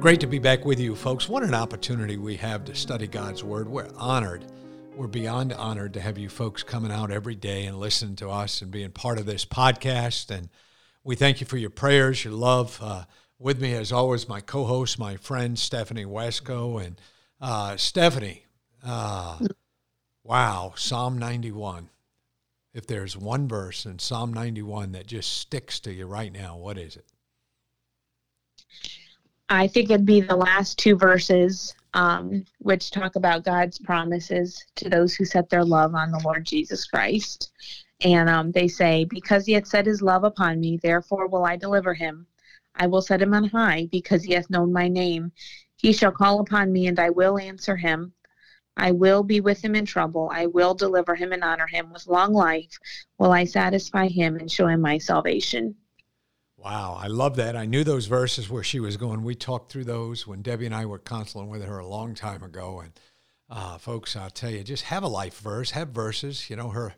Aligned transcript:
Great 0.00 0.20
to 0.20 0.26
be 0.26 0.38
back 0.38 0.64
with 0.64 0.80
you, 0.80 0.96
folks. 0.96 1.28
What 1.28 1.42
an 1.42 1.52
opportunity 1.52 2.16
we 2.16 2.34
have 2.36 2.64
to 2.64 2.74
study 2.74 3.06
God's 3.06 3.44
Word. 3.44 3.68
We're 3.68 3.90
honored. 3.98 4.46
We're 4.96 5.06
beyond 5.06 5.52
honored 5.52 5.92
to 5.92 6.00
have 6.00 6.16
you 6.16 6.30
folks 6.30 6.62
coming 6.62 6.90
out 6.90 7.10
every 7.10 7.34
day 7.34 7.66
and 7.66 7.78
listening 7.78 8.16
to 8.16 8.30
us 8.30 8.62
and 8.62 8.70
being 8.70 8.92
part 8.92 9.18
of 9.18 9.26
this 9.26 9.44
podcast. 9.44 10.34
And 10.34 10.48
we 11.04 11.16
thank 11.16 11.42
you 11.42 11.46
for 11.46 11.58
your 11.58 11.68
prayers, 11.68 12.24
your 12.24 12.32
love. 12.32 12.78
Uh, 12.80 13.04
with 13.38 13.60
me, 13.60 13.74
as 13.74 13.92
always, 13.92 14.26
my 14.26 14.40
co 14.40 14.64
host, 14.64 14.98
my 14.98 15.16
friend, 15.16 15.58
Stephanie 15.58 16.06
Wesco. 16.06 16.82
And 16.82 16.98
uh, 17.38 17.76
Stephanie, 17.76 18.46
uh, 18.82 19.38
wow, 20.24 20.72
Psalm 20.76 21.18
91. 21.18 21.90
If 22.72 22.86
there's 22.86 23.18
one 23.18 23.48
verse 23.48 23.84
in 23.84 23.98
Psalm 23.98 24.32
91 24.32 24.92
that 24.92 25.06
just 25.06 25.30
sticks 25.30 25.78
to 25.80 25.92
you 25.92 26.06
right 26.06 26.32
now, 26.32 26.56
what 26.56 26.78
is 26.78 26.96
it? 26.96 27.04
I 29.52 29.66
think 29.66 29.90
it'd 29.90 30.06
be 30.06 30.20
the 30.20 30.36
last 30.36 30.78
two 30.78 30.96
verses, 30.96 31.74
um, 31.92 32.44
which 32.58 32.92
talk 32.92 33.16
about 33.16 33.44
God's 33.44 33.80
promises 33.80 34.64
to 34.76 34.88
those 34.88 35.16
who 35.16 35.24
set 35.24 35.50
their 35.50 35.64
love 35.64 35.92
on 35.96 36.12
the 36.12 36.20
Lord 36.24 36.46
Jesus 36.46 36.86
Christ. 36.86 37.50
And 38.02 38.28
um, 38.28 38.52
they 38.52 38.68
say, 38.68 39.04
Because 39.04 39.44
he 39.44 39.54
hath 39.54 39.66
set 39.66 39.86
his 39.86 40.02
love 40.02 40.22
upon 40.22 40.60
me, 40.60 40.78
therefore 40.80 41.26
will 41.26 41.44
I 41.44 41.56
deliver 41.56 41.94
him. 41.94 42.28
I 42.76 42.86
will 42.86 43.02
set 43.02 43.20
him 43.20 43.34
on 43.34 43.42
high, 43.42 43.88
because 43.90 44.22
he 44.22 44.34
hath 44.34 44.50
known 44.50 44.72
my 44.72 44.86
name. 44.86 45.32
He 45.76 45.92
shall 45.92 46.12
call 46.12 46.38
upon 46.38 46.72
me, 46.72 46.86
and 46.86 47.00
I 47.00 47.10
will 47.10 47.36
answer 47.36 47.76
him. 47.76 48.12
I 48.76 48.92
will 48.92 49.24
be 49.24 49.40
with 49.40 49.60
him 49.60 49.74
in 49.74 49.84
trouble. 49.84 50.30
I 50.32 50.46
will 50.46 50.74
deliver 50.74 51.16
him 51.16 51.32
and 51.32 51.42
honor 51.42 51.66
him. 51.66 51.92
With 51.92 52.06
long 52.06 52.32
life 52.32 52.78
will 53.18 53.32
I 53.32 53.44
satisfy 53.44 54.06
him 54.06 54.36
and 54.36 54.48
show 54.48 54.68
him 54.68 54.80
my 54.80 54.98
salvation. 54.98 55.74
Wow, 56.62 56.98
I 57.00 57.06
love 57.06 57.36
that. 57.36 57.56
I 57.56 57.64
knew 57.64 57.84
those 57.84 58.04
verses 58.04 58.50
where 58.50 58.62
she 58.62 58.80
was 58.80 58.98
going. 58.98 59.22
We 59.22 59.34
talked 59.34 59.72
through 59.72 59.84
those 59.84 60.26
when 60.26 60.42
Debbie 60.42 60.66
and 60.66 60.74
I 60.74 60.84
were 60.84 60.98
counseling 60.98 61.48
with 61.48 61.64
her 61.64 61.78
a 61.78 61.86
long 61.86 62.14
time 62.14 62.42
ago. 62.42 62.80
And 62.80 62.92
uh, 63.48 63.78
folks, 63.78 64.14
I'll 64.14 64.28
tell 64.28 64.50
you, 64.50 64.62
just 64.62 64.84
have 64.84 65.02
a 65.02 65.08
life 65.08 65.38
verse, 65.38 65.70
have 65.70 65.88
verses. 65.88 66.50
You 66.50 66.56
know, 66.56 66.68
her 66.68 66.94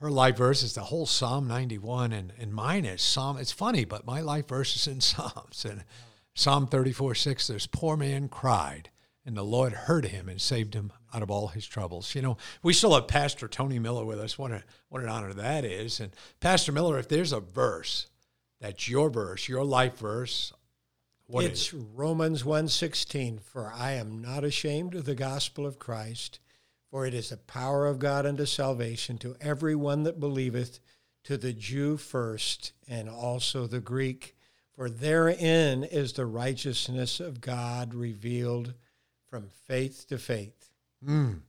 her 0.00 0.12
life 0.12 0.36
verse 0.36 0.62
is 0.62 0.74
the 0.74 0.84
whole 0.84 1.06
Psalm 1.06 1.48
91, 1.48 2.12
and, 2.12 2.32
and 2.38 2.54
mine 2.54 2.84
is 2.84 3.02
Psalm. 3.02 3.36
It's 3.36 3.50
funny, 3.50 3.84
but 3.84 4.06
my 4.06 4.20
life 4.20 4.46
verse 4.46 4.76
is 4.76 4.86
in 4.86 5.00
Psalms. 5.00 5.64
And 5.64 5.84
Psalm 6.32 6.68
34 6.68 7.16
6, 7.16 7.48
this 7.48 7.66
poor 7.66 7.96
man 7.96 8.28
cried, 8.28 8.90
and 9.26 9.36
the 9.36 9.42
Lord 9.42 9.72
heard 9.72 10.06
him 10.06 10.28
and 10.28 10.40
saved 10.40 10.74
him 10.74 10.92
out 11.12 11.22
of 11.22 11.32
all 11.32 11.48
his 11.48 11.66
troubles. 11.66 12.14
You 12.14 12.22
know, 12.22 12.36
we 12.62 12.72
still 12.72 12.94
have 12.94 13.08
Pastor 13.08 13.48
Tony 13.48 13.80
Miller 13.80 14.04
with 14.04 14.20
us. 14.20 14.38
What, 14.38 14.52
a, 14.52 14.62
what 14.88 15.02
an 15.02 15.08
honor 15.08 15.34
that 15.34 15.64
is. 15.64 15.98
And 15.98 16.14
Pastor 16.38 16.70
Miller, 16.70 16.96
if 16.96 17.08
there's 17.08 17.32
a 17.32 17.40
verse, 17.40 18.06
that's 18.60 18.88
your 18.88 19.10
verse, 19.10 19.48
your 19.48 19.64
life 19.64 19.98
verse. 19.98 20.52
What 21.26 21.44
it's 21.44 21.72
Romans 21.72 22.44
1:16, 22.44 23.38
for 23.38 23.72
I 23.72 23.92
am 23.92 24.20
not 24.20 24.44
ashamed 24.44 24.94
of 24.94 25.04
the 25.04 25.14
gospel 25.14 25.64
of 25.64 25.78
Christ, 25.78 26.40
for 26.90 27.06
it 27.06 27.14
is 27.14 27.28
the 27.28 27.36
power 27.36 27.86
of 27.86 28.00
God 28.00 28.26
unto 28.26 28.44
salvation 28.46 29.16
to 29.18 29.36
every 29.40 29.76
one 29.76 30.02
that 30.02 30.18
believeth, 30.18 30.80
to 31.24 31.36
the 31.36 31.52
Jew 31.52 31.96
first, 31.96 32.72
and 32.88 33.08
also 33.08 33.66
the 33.66 33.80
Greek. 33.80 34.36
For 34.72 34.90
therein 34.90 35.84
is 35.84 36.14
the 36.14 36.26
righteousness 36.26 37.20
of 37.20 37.40
God 37.40 37.94
revealed 37.94 38.74
from 39.28 39.50
faith 39.50 40.06
to 40.08 40.18
faith. 40.18 40.70
Mm. 41.04 41.42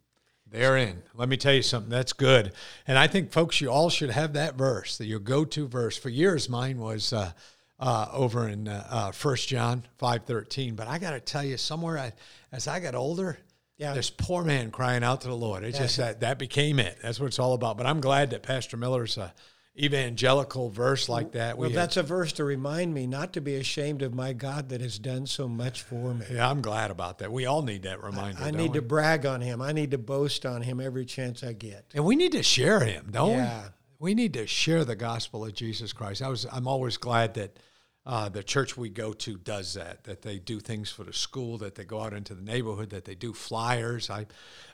Therein. 0.52 1.02
Let 1.16 1.30
me 1.30 1.38
tell 1.38 1.54
you 1.54 1.62
something. 1.62 1.90
That's 1.90 2.12
good. 2.12 2.52
And 2.86 2.98
I 2.98 3.08
think, 3.08 3.32
folks, 3.32 3.62
you 3.62 3.72
all 3.72 3.90
should 3.90 4.10
have 4.10 4.34
that 4.34 4.56
verse, 4.56 4.98
that 4.98 5.06
your 5.06 5.20
go 5.20 5.46
to 5.46 5.68
verse. 5.68 5.98
For 5.98 6.10
years, 6.10 6.50
mine 6.50 6.78
was 6.78 7.14
uh, 7.14 7.32
uh, 7.80 8.08
over 8.12 8.50
in 8.50 8.68
uh, 8.68 8.86
uh 8.90 9.12
1 9.14 9.36
John 9.38 9.84
5.13. 10.00 10.76
But 10.76 10.90
I 10.90 11.00
got 11.00 11.12
to 11.12 11.22
tell 11.22 11.44
you, 11.44 11.56
somewhere 11.56 11.98
I, 11.98 12.12
as 12.52 12.68
I 12.68 12.82
got 12.82 12.96
older, 12.96 13.38
yeah. 13.78 13.94
this 13.94 14.10
poor 14.10 14.44
man 14.44 14.72
crying 14.72 15.06
out 15.06 15.22
to 15.22 15.30
the 15.30 15.36
Lord. 15.36 15.64
It 15.64 15.74
yeah. 15.74 15.80
just 15.80 15.98
that, 15.98 16.20
that 16.20 16.38
became 16.38 16.80
it. 16.80 16.98
That's 17.02 17.20
what 17.20 17.28
it's 17.28 17.40
all 17.40 17.54
about. 17.54 17.78
But 17.78 17.86
I'm 17.86 18.02
glad 18.02 18.32
that 18.32 18.44
Pastor 18.44 18.76
Miller's 18.76 19.18
uh, 19.18 19.32
evangelical 19.78 20.70
verse 20.70 21.08
like 21.08 21.32
that. 21.32 21.58
We 21.58 21.68
well, 21.68 21.76
that's 21.76 21.96
have, 21.96 22.06
a 22.06 22.08
verse 22.08 22.34
to 22.34 22.44
remind 22.44 22.94
me 22.94 23.08
not 23.08 23.34
to 23.34 23.42
be 23.42 23.56
ashamed 23.56 24.02
of 24.02 24.14
my 24.14 24.34
God 24.34 24.70
that 24.70 24.82
has 24.82 25.00
done 25.00 25.26
so 25.26 25.48
much 25.48 25.82
for 25.82 26.14
me. 26.14 26.26
Yeah, 26.32 26.50
I'm 26.50 26.62
glad 26.62 26.92
about 26.92 27.20
that. 27.20 27.32
We 27.32 27.46
all 27.46 27.62
need 27.62 27.84
that 27.84 28.04
reminder. 28.04 28.42
I, 28.44 28.50
I 28.50 28.52
need 28.52 28.72
we? 28.72 28.80
to 28.80 28.82
brag 28.82 29.26
on 29.26 29.42
him. 29.42 29.62
I 29.62 29.72
need 29.72 29.92
to 29.92 29.98
boast 29.98 30.46
on 30.46 30.62
him 30.62 30.82
every 30.82 31.06
chance 31.06 31.44
I 31.44 31.54
get. 31.54 31.86
And 31.94 32.04
we 32.04 32.16
need 32.16 32.34
to 32.34 32.44
share 32.44 32.82
him, 32.82 33.10
don't 33.12 33.30
we? 33.30 33.36
yeah. 33.36 33.64
we? 33.64 33.70
We 34.02 34.16
need 34.16 34.34
to 34.34 34.48
share 34.48 34.84
the 34.84 34.96
gospel 34.96 35.46
of 35.46 35.54
Jesus 35.54 35.94
Christ. 35.94 36.24
I 36.24 36.28
was 36.28 36.48
I'm 36.52 36.68
always 36.68 36.98
glad 36.98 37.36
that 37.36 37.58
uh, 38.04 38.30
the 38.30 38.42
church 38.42 38.76
we 38.76 38.90
go 38.90 39.14
to 39.14 39.38
does 39.38 39.76
that. 39.76 40.06
That 40.06 40.24
they 40.24 40.40
do 40.40 40.60
things 40.60 40.90
for 40.90 41.04
the 41.04 41.14
school. 41.14 41.60
That 41.60 41.76
they 41.76 41.84
go 41.84 42.02
out 42.02 42.14
into 42.14 42.34
the 42.34 42.42
neighborhood. 42.42 42.90
That 42.90 43.06
they 43.06 43.14
do 43.14 43.34
flyers. 43.34 44.10
I, 44.10 44.26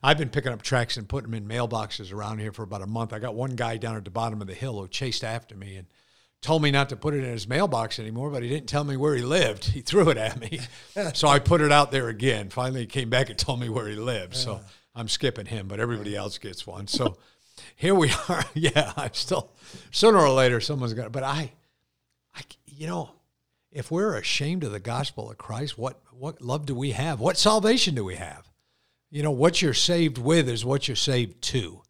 I've 0.01 0.17
been 0.17 0.29
picking 0.29 0.53
up 0.53 0.61
tracts 0.61 0.95
and 0.95 1.09
putting 1.09 1.31
them 1.31 1.43
in 1.43 1.47
mailboxes 1.47 2.13
around 2.13 2.39
here 2.39 2.53
for 2.53 2.63
about 2.63 2.81
a 2.81 2.87
month. 2.87 3.11
I 3.11 3.19
got 3.19 3.35
one 3.35 3.55
guy 3.55 3.77
down 3.77 3.97
at 3.97 4.05
the 4.05 4.11
bottom 4.11 4.41
of 4.41 4.47
the 4.47 4.53
hill 4.53 4.79
who 4.79 4.87
chased 4.87 5.25
after 5.25 5.55
me 5.55 5.75
and 5.75 5.87
told 6.41 6.61
me 6.61 6.71
not 6.71 6.87
to 6.89 6.95
put 6.95 7.13
it 7.13 7.23
in 7.23 7.31
his 7.31 7.49
mailbox 7.49 7.99
anymore, 7.99 8.29
but 8.29 8.43
he 8.43 8.49
didn't 8.49 8.69
tell 8.69 8.85
me 8.85 8.95
where 8.95 9.15
he 9.15 9.23
lived. 9.23 9.65
He 9.77 9.81
threw 9.81 10.09
it 10.09 10.17
at 10.17 10.39
me, 10.39 10.61
so 11.13 11.27
I 11.27 11.39
put 11.39 11.61
it 11.61 11.71
out 11.71 11.91
there 11.91 12.07
again. 12.07 12.49
Finally, 12.49 12.81
he 12.81 12.85
came 12.87 13.09
back 13.09 13.29
and 13.29 13.37
told 13.37 13.59
me 13.59 13.69
where 13.69 13.87
he 13.87 13.95
lived. 13.95 14.35
So 14.35 14.61
I'm 14.95 15.07
skipping 15.07 15.45
him, 15.45 15.67
but 15.67 15.79
everybody 15.79 16.15
else 16.15 16.37
gets 16.37 16.65
one. 16.65 16.87
So 16.87 17.17
here 17.75 17.93
we 17.93 18.11
are. 18.29 18.45
yeah, 18.53 18.93
I'm 18.95 19.13
still 19.13 19.51
sooner 19.91 20.19
or 20.19 20.29
later 20.29 20.61
someone's 20.61 20.93
got. 20.93 21.11
But 21.11 21.23
I, 21.23 21.51
I, 22.33 22.41
you 22.65 22.87
know 22.87 23.11
if 23.71 23.91
we're 23.91 24.15
ashamed 24.15 24.63
of 24.63 24.71
the 24.71 24.79
gospel 24.79 25.29
of 25.29 25.37
Christ, 25.37 25.77
what, 25.77 26.01
what 26.11 26.41
love 26.41 26.65
do 26.65 26.75
we 26.75 26.91
have? 26.91 27.19
What 27.19 27.37
salvation 27.37 27.95
do 27.95 28.03
we 28.03 28.15
have? 28.15 28.49
You 29.09 29.23
know, 29.23 29.31
what 29.31 29.61
you're 29.61 29.73
saved 29.73 30.17
with 30.17 30.49
is 30.49 30.65
what 30.65 30.87
you're 30.87 30.95
saved 30.95 31.41
to. 31.43 31.81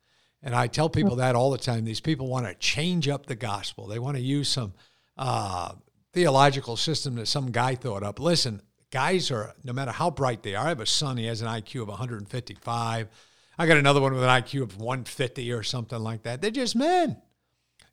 And 0.44 0.54
I 0.56 0.68
tell 0.68 0.90
people 0.90 1.18
that 1.18 1.36
all 1.36 1.52
the 1.52 1.58
time. 1.58 1.84
These 1.84 2.00
people 2.00 2.28
want 2.28 2.46
to 2.46 2.54
change 2.56 3.08
up 3.08 3.26
the 3.26 3.36
gospel. 3.36 3.88
They 3.88 4.00
want 4.00 4.18
to 4.18 4.24
use 4.24 4.48
some 4.50 4.74
uh, 5.18 5.74
theological 6.14 6.78
system 6.78 7.16
that 7.16 7.28
some 7.28 7.52
guy 7.52 7.76
thought 7.76 8.04
up. 8.04 8.20
Listen, 8.20 8.62
guys 8.92 9.32
are, 9.32 9.54
no 9.64 9.74
matter 9.74 9.92
how 9.92 10.12
bright 10.12 10.44
they 10.44 10.56
are, 10.56 10.66
I 10.66 10.70
have 10.70 10.80
a 10.80 10.86
son, 10.86 11.18
he 11.18 11.26
has 11.26 11.42
an 11.42 11.48
IQ 11.48 11.84
of 11.84 11.88
155. 11.88 13.08
I 13.60 13.66
got 13.66 13.78
another 13.78 14.02
one 14.02 14.14
with 14.14 14.24
an 14.24 14.30
IQ 14.30 14.62
of 14.62 14.78
150 14.78 15.52
or 15.52 15.64
something 15.64 16.00
like 16.00 16.24
that. 16.24 16.42
They're 16.42 16.52
just 16.52 16.76
men. 16.76 17.22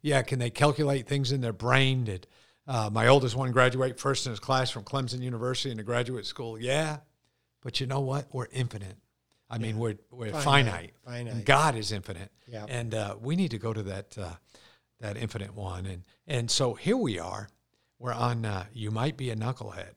Yeah, 0.02 0.20
can 0.22 0.38
they 0.38 0.50
calculate 0.50 1.06
things 1.06 1.32
in 1.32 1.40
their 1.40 1.54
brain? 1.54 2.04
Did, 2.04 2.26
uh, 2.66 2.90
my 2.92 3.08
oldest 3.08 3.36
one 3.36 3.52
graduate 3.52 3.98
first 3.98 4.26
in 4.26 4.30
his 4.30 4.40
class 4.40 4.70
from 4.70 4.84
Clemson 4.84 5.20
University 5.20 5.70
in 5.70 5.76
the 5.76 5.82
graduate 5.82 6.26
school. 6.26 6.58
Yeah, 6.58 6.98
but 7.62 7.80
you 7.80 7.86
know 7.86 8.00
what? 8.00 8.26
We're 8.32 8.48
infinite. 8.52 8.96
I 9.50 9.56
yeah. 9.56 9.62
mean, 9.62 9.78
we're 9.78 9.96
we're 10.10 10.32
finite. 10.32 10.94
Finite. 11.04 11.28
finite. 11.28 11.44
God 11.44 11.76
is 11.76 11.92
infinite. 11.92 12.30
Yeah. 12.46 12.66
And 12.68 12.94
uh, 12.94 13.16
we 13.20 13.36
need 13.36 13.50
to 13.50 13.58
go 13.58 13.72
to 13.72 13.82
that 13.84 14.16
uh, 14.18 14.34
that 15.00 15.16
infinite 15.16 15.54
one. 15.54 15.86
And 15.86 16.04
and 16.26 16.50
so 16.50 16.74
here 16.74 16.96
we 16.96 17.18
are. 17.18 17.48
We're 17.98 18.12
on. 18.12 18.44
Uh, 18.44 18.64
you 18.72 18.90
might 18.90 19.16
be 19.16 19.30
a 19.30 19.36
knucklehead. 19.36 19.94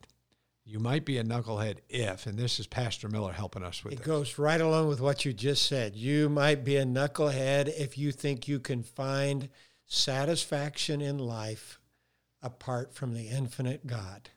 You 0.66 0.80
might 0.80 1.06
be 1.06 1.18
a 1.18 1.24
knucklehead 1.24 1.78
if, 1.88 2.26
and 2.26 2.38
this 2.38 2.60
is 2.60 2.68
Pastor 2.68 3.08
Miller 3.08 3.32
helping 3.32 3.64
us 3.64 3.86
with 3.86 3.94
it. 3.94 4.00
This. 4.00 4.06
goes 4.06 4.38
right 4.38 4.60
along 4.60 4.90
with 4.90 5.00
what 5.00 5.24
you 5.24 5.32
just 5.32 5.66
said. 5.66 5.96
You 5.96 6.28
might 6.28 6.66
be 6.66 6.76
a 6.76 6.84
knucklehead 6.84 7.70
if 7.70 7.98
you 7.98 8.12
think 8.12 8.50
you 8.50 8.60
can 8.60 8.84
find 8.84 9.48
satisfaction 9.86 11.00
in 11.00 11.20
life 11.20 11.80
apart 12.42 12.94
from 12.94 13.14
the 13.14 13.28
infinite 13.28 13.86
God. 13.88 14.30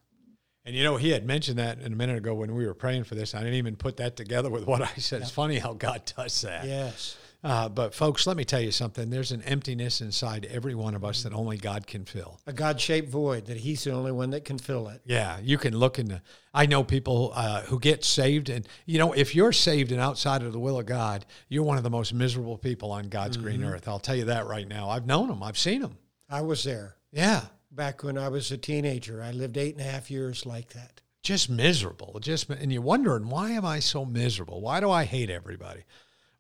And 0.65 0.77
you 0.77 0.85
know, 0.85 0.97
he 0.97 1.11
had 1.11 1.25
mentioned 1.27 1.59
that 1.59 1.81
in 1.81 1.93
a 1.93 1.97
minute 1.97 2.19
ago 2.19 2.35
when 2.35 2.55
we 2.55 2.67
were 2.67 2.75
praying 2.75 3.05
for 3.05 3.15
this. 3.15 3.35
I 3.35 3.39
didn't 3.39 3.55
even 3.55 3.77
put 3.77 3.97
that 3.97 4.17
together 4.17 4.51
with 4.51 4.67
what 4.67 4.83
I 4.83 4.93
said. 4.97 5.17
Yep. 5.17 5.23
It's 5.23 5.31
funny 5.31 5.59
how 5.59 5.73
God 5.73 6.13
does 6.17 6.43
that. 6.43 6.67
Yes. 6.67 7.17
Uh, 7.43 7.69
but 7.71 7.95
folks, 7.95 8.27
let 8.27 8.37
me 8.37 8.45
tell 8.45 8.61
you 8.61 8.71
something. 8.71 9.09
There's 9.09 9.33
an 9.33 9.41
emptiness 9.43 10.03
inside 10.03 10.47
every 10.51 10.75
one 10.75 10.95
of 10.95 11.05
us 11.05 11.23
that 11.23 11.33
only 11.33 11.57
God 11.57 11.87
can 11.87 12.05
fill. 12.05 12.39
A 12.47 12.53
God-shaped 12.53 13.09
void 13.09 13.47
that 13.47 13.57
He's 13.57 13.83
the 13.85 13.93
only 13.93 14.13
one 14.13 14.31
that 14.31 14.45
can 14.45 14.59
fill 14.59 14.89
it. 14.89 15.01
Yeah, 15.07 15.39
you 15.43 15.57
can 15.57 15.75
look 15.75 15.99
in 15.99 16.09
the. 16.09 16.23
I 16.53 16.67
know 16.67 16.85
people 16.85 17.33
uh, 17.35 17.63
who 17.63 17.81
get 17.81 18.05
saved, 18.05 18.51
and 18.51 18.69
you 18.85 18.99
know, 18.99 19.15
if 19.15 19.35
you're 19.35 19.53
saved 19.53 19.91
and 19.91 20.01
outside 20.03 20.43
of 20.43 20.53
the 20.53 20.59
will 20.59 20.79
of 20.79 20.85
God, 20.85 21.25
you're 21.49 21.63
one 21.63 21.79
of 21.79 21.83
the 21.83 21.91
most 21.91 22.13
miserable 22.13 22.59
people 22.59 22.93
on 22.93 23.09
God's 23.09 23.39
mm-hmm. 23.39 23.47
green 23.47 23.65
earth. 23.65 23.89
I'll 23.89 23.99
tell 23.99 24.17
you 24.17 24.27
that 24.27 24.47
right 24.47 24.69
now. 24.69 24.91
I've 24.91 25.07
known 25.07 25.29
them. 25.29 25.43
I've 25.43 25.59
seen 25.59 25.81
them. 25.81 25.97
I 26.29 26.43
was 26.43 26.63
there. 26.63 26.97
Yeah. 27.11 27.45
Back 27.71 28.03
when 28.03 28.19
I 28.19 28.29
was 28.29 28.51
a 28.51 28.59
teenager, 28.59 29.23
I 29.23 29.31
lived 29.31 29.57
eight 29.57 29.77
and 29.77 29.87
a 29.87 29.89
half 29.89 30.11
years 30.11 30.45
like 30.45 30.71
that. 30.71 31.01
Just 31.23 31.49
miserable. 31.49 32.19
Just 32.21 32.49
and 32.51 32.73
you're 32.73 32.83
wondering 32.83 33.29
why 33.29 33.51
am 33.51 33.65
I 33.65 33.79
so 33.79 34.05
miserable? 34.05 34.61
Why 34.61 34.81
do 34.81 34.91
I 34.91 35.05
hate 35.05 35.31
everybody? 35.31 35.85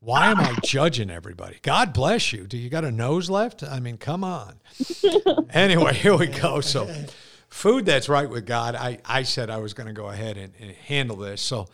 Why 0.00 0.30
am 0.30 0.40
I 0.40 0.56
judging 0.64 1.10
everybody? 1.10 1.58
God 1.60 1.92
bless 1.92 2.32
you. 2.32 2.46
Do 2.46 2.56
you 2.56 2.70
got 2.70 2.84
a 2.84 2.90
nose 2.90 3.28
left? 3.28 3.62
I 3.62 3.80
mean, 3.80 3.98
come 3.98 4.24
on. 4.24 4.54
anyway, 5.50 5.94
here 5.94 6.16
we 6.16 6.26
go. 6.26 6.60
So, 6.70 6.88
food 7.48 7.84
that's 7.84 8.08
right 8.08 8.28
with 8.28 8.46
God. 8.46 8.74
I, 8.74 8.98
I 9.04 9.24
said 9.24 9.50
I 9.50 9.58
was 9.58 9.74
going 9.74 9.88
to 9.88 9.92
go 9.92 10.08
ahead 10.08 10.38
and, 10.38 10.54
and, 10.58 10.70
handle 10.70 11.16
this. 11.16 11.42
So, 11.42 11.68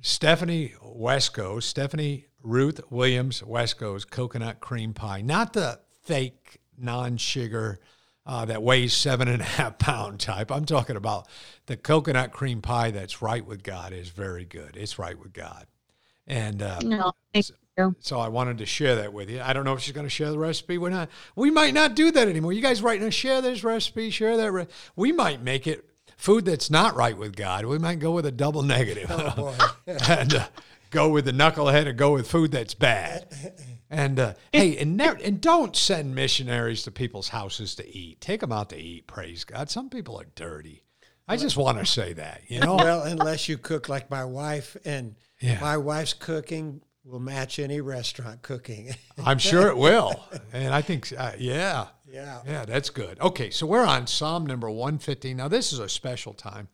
Stephanie 0.00 0.74
Wesco, 0.82 1.62
Stephanie 1.62 2.26
Ruth 2.42 2.80
Williams 2.90 3.42
Wesco's 3.42 4.04
coconut 4.04 4.58
cream 4.58 4.92
pie, 4.92 5.20
not 5.20 5.52
the 5.52 5.78
fake 6.02 6.58
non 6.76 7.18
sugar 7.18 7.78
uh, 8.26 8.44
that 8.44 8.62
weighs 8.62 8.94
seven 8.94 9.28
and 9.28 9.40
a 9.40 9.44
half 9.44 9.78
pound 9.78 10.20
type. 10.20 10.50
I'm 10.50 10.64
talking 10.64 10.96
about 10.96 11.26
the 11.66 11.76
coconut 11.76 12.32
cream 12.32 12.60
pie 12.62 12.90
that's 12.90 13.22
right 13.22 13.44
with 13.44 13.62
God 13.62 13.92
is 13.92 14.08
very 14.08 14.44
good. 14.44 14.76
It's 14.76 14.98
right 14.98 15.18
with 15.18 15.32
God. 15.32 15.66
And 16.26 16.62
uh, 16.62 16.78
no, 16.80 17.12
so, 17.40 17.54
so 17.98 18.20
I 18.20 18.28
wanted 18.28 18.58
to 18.58 18.66
share 18.66 18.96
that 18.96 19.12
with 19.12 19.30
you. 19.30 19.40
I 19.40 19.52
don't 19.52 19.64
know 19.64 19.72
if 19.72 19.80
she's 19.80 19.94
going 19.94 20.06
to 20.06 20.10
share 20.10 20.30
the 20.30 20.38
recipe. 20.38 20.78
We're 20.78 20.90
not. 20.90 21.08
We 21.34 21.50
might 21.50 21.74
not 21.74 21.96
do 21.96 22.10
that 22.12 22.28
anymore. 22.28 22.52
You 22.52 22.62
guys 22.62 22.82
right 22.82 23.00
now 23.00 23.10
share 23.10 23.40
this 23.40 23.64
recipe, 23.64 24.10
share 24.10 24.36
that. 24.36 24.52
Re- 24.52 24.66
we 24.94 25.12
might 25.12 25.42
make 25.42 25.66
it 25.66 25.84
food 26.16 26.44
that's 26.44 26.70
not 26.70 26.94
right 26.94 27.16
with 27.16 27.34
God. 27.34 27.64
We 27.64 27.78
might 27.78 27.98
go 27.98 28.12
with 28.12 28.26
a 28.26 28.32
double 28.32 28.62
negative 28.62 29.06
oh, 29.10 29.74
and 29.86 30.34
uh, 30.34 30.46
go 30.90 31.08
with 31.08 31.24
the 31.24 31.32
knucklehead 31.32 31.88
and 31.88 31.98
go 31.98 32.12
with 32.12 32.30
food 32.30 32.52
that's 32.52 32.74
bad. 32.74 33.26
And 33.90 34.20
uh, 34.20 34.34
hey, 34.52 34.78
and 34.78 34.96
never, 34.96 35.18
and 35.22 35.40
don't 35.40 35.74
send 35.74 36.14
missionaries 36.14 36.84
to 36.84 36.92
people's 36.92 37.28
houses 37.28 37.74
to 37.74 37.88
eat. 37.96 38.20
Take 38.20 38.40
them 38.40 38.52
out 38.52 38.70
to 38.70 38.76
eat. 38.76 39.08
Praise 39.08 39.44
God. 39.44 39.68
Some 39.68 39.90
people 39.90 40.20
are 40.20 40.26
dirty. 40.36 40.84
I 41.26 41.36
just 41.36 41.56
want 41.56 41.78
to 41.78 41.86
say 41.86 42.12
that, 42.14 42.42
you 42.48 42.58
know. 42.58 42.74
Well, 42.76 43.02
unless 43.02 43.48
you 43.48 43.56
cook 43.56 43.88
like 43.88 44.10
my 44.10 44.24
wife 44.24 44.76
and 44.84 45.14
yeah. 45.40 45.58
My 45.60 45.78
wife's 45.78 46.12
cooking 46.12 46.82
will 47.04 47.18
match 47.18 47.58
any 47.58 47.80
restaurant 47.80 48.42
cooking. 48.42 48.94
I'm 49.24 49.38
sure 49.38 49.68
it 49.68 49.76
will. 49.76 50.22
And 50.52 50.74
I 50.74 50.82
think, 50.82 51.12
uh, 51.16 51.32
yeah. 51.38 51.86
Yeah. 52.06 52.40
Yeah, 52.46 52.64
that's 52.66 52.90
good. 52.90 53.18
Okay, 53.20 53.50
so 53.50 53.66
we're 53.66 53.84
on 53.84 54.06
Psalm 54.06 54.44
number 54.44 54.70
150. 54.70 55.34
Now, 55.34 55.48
this 55.48 55.72
is 55.72 55.78
a 55.78 55.88
special 55.88 56.34
time. 56.34 56.68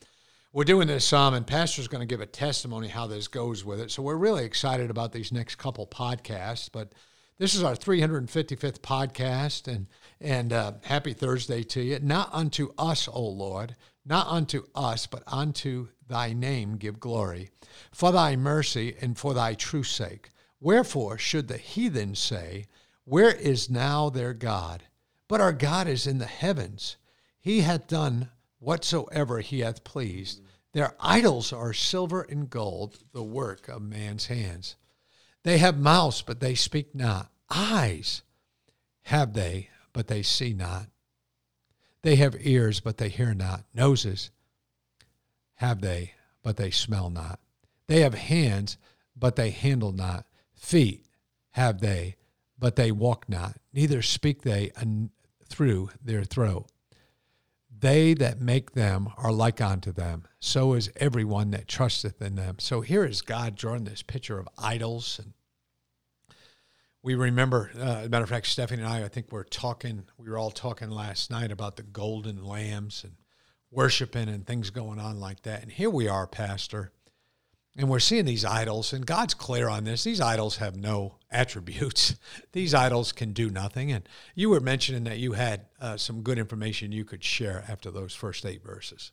We're 0.57 0.65
doing 0.65 0.89
this 0.89 1.05
psalm, 1.05 1.35
and 1.35 1.47
Pastor's 1.47 1.87
going 1.87 2.01
to 2.01 2.07
give 2.07 2.23
a 2.23 2.27
testimony 2.27 2.89
how 2.89 3.07
this 3.07 3.29
goes 3.29 3.63
with 3.63 3.79
it. 3.79 3.91
So 3.91 4.03
we're 4.03 4.17
really 4.17 4.47
excited 4.47 4.89
about 4.89 5.13
these 5.13 5.31
next 5.31 5.57
couple 5.57 5.87
podcasts. 5.87 6.71
But 6.73 6.95
this 7.37 7.55
is 7.55 7.63
our 7.63 7.75
355th 7.75 8.81
podcast, 8.81 9.69
and 9.69 9.87
and 10.19 10.55
uh, 10.55 10.73
happy 10.85 11.13
Thursday 11.13 11.63
to 11.65 11.83
you. 11.83 11.99
Not 12.01 12.31
unto 12.33 12.73
us, 12.79 13.07
O 13.07 13.23
Lord, 13.23 13.77
not 14.07 14.29
unto 14.29 14.63
us, 14.75 15.07
but 15.07 15.23
unto 15.27 15.89
thy 16.09 16.33
name 16.33 16.79
give 16.79 17.01
glory, 17.01 17.51
for 17.93 18.11
thy 18.11 18.35
mercy 18.35 18.97
and 18.99 19.19
for 19.19 19.35
thy 19.35 19.53
truth's 19.53 19.91
sake. 19.91 20.31
Wherefore 20.59 21.19
should 21.19 21.49
the 21.49 21.59
heathen 21.59 22.15
say, 22.15 22.65
Where 23.05 23.37
is 23.37 23.69
now 23.69 24.09
their 24.09 24.33
God? 24.33 24.85
But 25.29 25.43
our 25.43 25.53
God 25.53 25.87
is 25.87 26.07
in 26.07 26.17
the 26.17 26.25
heavens. 26.25 26.97
He 27.39 27.61
hath 27.61 27.89
done 27.89 28.31
whatsoever 28.59 29.41
he 29.41 29.61
hath 29.61 29.85
pleased. 29.85 30.41
Their 30.77 30.95
idols 31.01 31.55
are 31.55 31.73
silver 31.73 32.21
and 32.21 32.51
gold, 32.51 32.99
the 33.15 33.23
work 33.23 33.67
of 33.67 33.81
man's 33.81 34.27
hands. 34.27 34.77
They 35.43 35.57
have 35.57 35.79
mouths, 35.79 36.21
but 36.21 36.41
they 36.41 36.55
speak 36.55 36.95
not. 36.95 37.33
Eyes 37.49 38.21
have 39.05 39.33
they, 39.33 39.71
but 39.95 40.09
they 40.09 40.23
see 40.23 40.53
not. 40.53 40.89
They 42.03 42.17
have 42.17 42.37
ears, 42.47 42.81
but 42.81 42.99
they 42.99 43.09
hear 43.09 43.33
not. 43.33 43.65
Noses 43.73 44.31
have 45.55 45.81
they, 45.81 46.13
but 46.43 46.59
they 46.59 46.71
smell 46.71 47.09
not. 47.09 47.41
They 47.87 48.01
have 48.01 48.13
hands, 48.13 48.77
but 49.17 49.37
they 49.37 49.53
handle 49.53 49.93
not. 49.93 50.27
Feet 50.53 51.07
have 51.53 51.81
they, 51.81 52.17
but 52.59 52.77
they 52.77 52.93
walk 52.93 53.31
not. 53.31 53.57
Neither 53.73 54.03
speak 54.03 54.43
they 54.43 54.73
through 55.49 55.89
their 56.05 56.25
throat. 56.25 56.67
They 57.79 58.15
that 58.15 58.41
make 58.41 58.73
them 58.73 59.09
are 59.17 59.33
like 59.33 59.61
unto 59.61 59.93
them. 59.93 60.25
So 60.41 60.75
is 60.75 60.91
everyone 60.97 61.51
that 61.51 61.69
trusteth 61.69 62.23
in 62.23 62.37
them. 62.37 62.57
So 62.59 62.81
here 62.81 63.05
is 63.05 63.21
God 63.23 63.55
drawing 63.55 63.85
this 63.85 64.03
picture 64.03 64.39
of 64.39 64.49
idols 64.59 65.21
and 65.23 65.35
we 67.07 67.15
remember, 67.15 67.71
uh, 67.79 67.99
as 67.99 68.07
a 68.07 68.09
matter 68.09 68.25
of 68.25 68.31
fact, 68.31 68.49
Stephanie 68.49 68.83
and 68.83 68.91
I, 68.91 69.05
I 69.05 69.09
think 69.09 69.31
we're 69.31 69.45
talking, 69.45 70.07
we 70.19 70.29
were 70.29 70.37
all 70.37 70.51
talking 70.51 70.91
last 70.91 71.31
night 71.31 71.53
about 71.53 71.77
the 71.77 71.85
golden 71.85 72.45
lambs 72.45 73.05
and 73.05 73.15
worshiping 73.71 74.29
and 74.29 74.45
things 74.45 74.71
going 74.71 74.99
on 74.99 75.21
like 75.21 75.43
that. 75.43 75.63
And 75.63 75.71
here 75.71 75.89
we 75.89 76.09
are, 76.09 76.27
Pastor, 76.27 76.91
and 77.77 77.89
we're 77.89 77.99
seeing 77.99 78.25
these 78.25 78.45
idols, 78.45 78.93
and 78.93 79.05
God's 79.07 79.35
clear 79.35 79.69
on 79.69 79.85
this. 79.85 80.05
These 80.05 80.21
idols 80.21 80.57
have 80.57 80.77
no 80.77 81.17
attributes. 81.31 82.17
These 82.53 82.73
idols 82.73 83.13
can 83.13 83.33
do 83.33 83.51
nothing. 83.51 83.93
And 83.93 84.09
you 84.35 84.49
were 84.49 84.61
mentioning 84.61 85.05
that 85.05 85.19
you 85.19 85.33
had 85.33 85.67
uh, 85.81 85.97
some 85.99 86.23
good 86.23 86.39
information 86.39 86.91
you 86.91 87.05
could 87.05 87.23
share 87.23 87.65
after 87.69 87.91
those 87.91 88.15
first 88.15 88.47
eight 88.47 88.63
verses. 88.63 89.11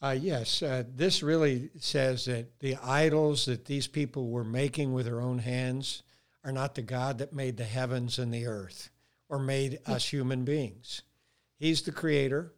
Uh, 0.00 0.16
yes, 0.18 0.62
uh, 0.62 0.84
this 0.94 1.22
really 1.22 1.70
says 1.78 2.26
that 2.26 2.60
the 2.60 2.76
idols 2.76 3.46
that 3.46 3.64
these 3.64 3.88
people 3.88 4.28
were 4.28 4.44
making 4.44 4.92
with 4.92 5.06
their 5.06 5.20
own 5.20 5.38
hands 5.38 6.02
are 6.44 6.52
not 6.52 6.74
the 6.76 6.82
God 6.82 7.18
that 7.18 7.32
made 7.32 7.56
the 7.56 7.64
heavens 7.64 8.18
and 8.18 8.32
the 8.32 8.46
earth 8.46 8.90
or 9.28 9.38
made 9.38 9.80
us 9.86 10.12
human 10.12 10.44
beings. 10.44 11.02
He's 11.58 11.82
the 11.82 11.92
creator 11.92 12.52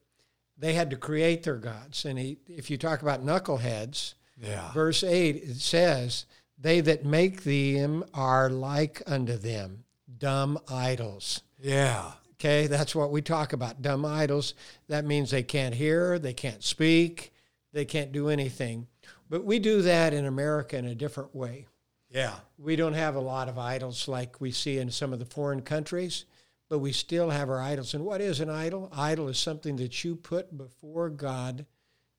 they 0.59 0.75
had 0.75 0.91
to 0.91 0.97
create 0.97 1.45
their 1.45 1.56
gods. 1.56 2.05
And 2.05 2.19
he, 2.19 2.39
if 2.49 2.69
you 2.71 2.77
talk 2.77 3.00
about 3.03 3.25
knuckleheads, 3.25 4.15
yeah. 4.40 4.73
verse 4.73 5.02
8, 5.02 5.37
it 5.37 5.56
says, 5.56 6.26
They 6.58 6.81
that 6.81 7.05
make 7.05 7.44
them 7.44 8.05
are 8.14 8.50
like 8.50 9.02
unto 9.06 9.37
them, 9.37 9.85
dumb 10.19 10.58
idols. 10.69 11.43
Yeah. 11.61 12.12
Okay, 12.35 12.69
that's 12.69 12.94
what 12.94 13.11
we 13.11 13.20
talk 13.20 13.52
about, 13.52 13.82
dumb 13.82 14.05
idols. 14.05 14.55
That 14.88 15.05
means 15.05 15.31
they 15.31 15.43
can't 15.43 15.75
hear, 15.75 16.19
they 16.19 16.35
can't 16.35 16.62
speak, 16.62 17.32
they 17.73 17.85
can't 17.85 18.12
do 18.12 18.29
anything. 18.29 18.87
But 19.28 19.45
we 19.45 19.59
do 19.59 19.83
that 19.83 20.14
in 20.14 20.25
America 20.25 20.76
in 20.78 20.87
a 20.87 20.95
different 20.95 21.35
way. 21.35 21.66
Yeah. 22.11 22.37
We 22.57 22.76
don't 22.76 22.95
have 22.95 23.16
a 23.16 23.21
lot 23.21 23.49
of 23.49 23.59
idols 23.59 24.09
like 24.09 24.40
we 24.40 24.52
see 24.52 24.78
in 24.78 24.90
some 24.90 25.12
of 25.12 25.18
the 25.18 25.25
foreign 25.25 25.62
countries 25.62 26.25
but 26.68 26.78
we 26.78 26.92
still 26.92 27.30
have 27.30 27.49
our 27.49 27.61
idols. 27.61 27.95
And 27.95 28.04
what 28.04 28.21
is 28.21 28.40
an 28.40 28.50
idol? 28.50 28.90
Idol 28.92 29.28
is 29.28 29.38
something 29.38 29.76
that 29.76 30.04
you 30.04 30.14
put 30.16 30.57
before 30.57 31.09
God 31.09 31.66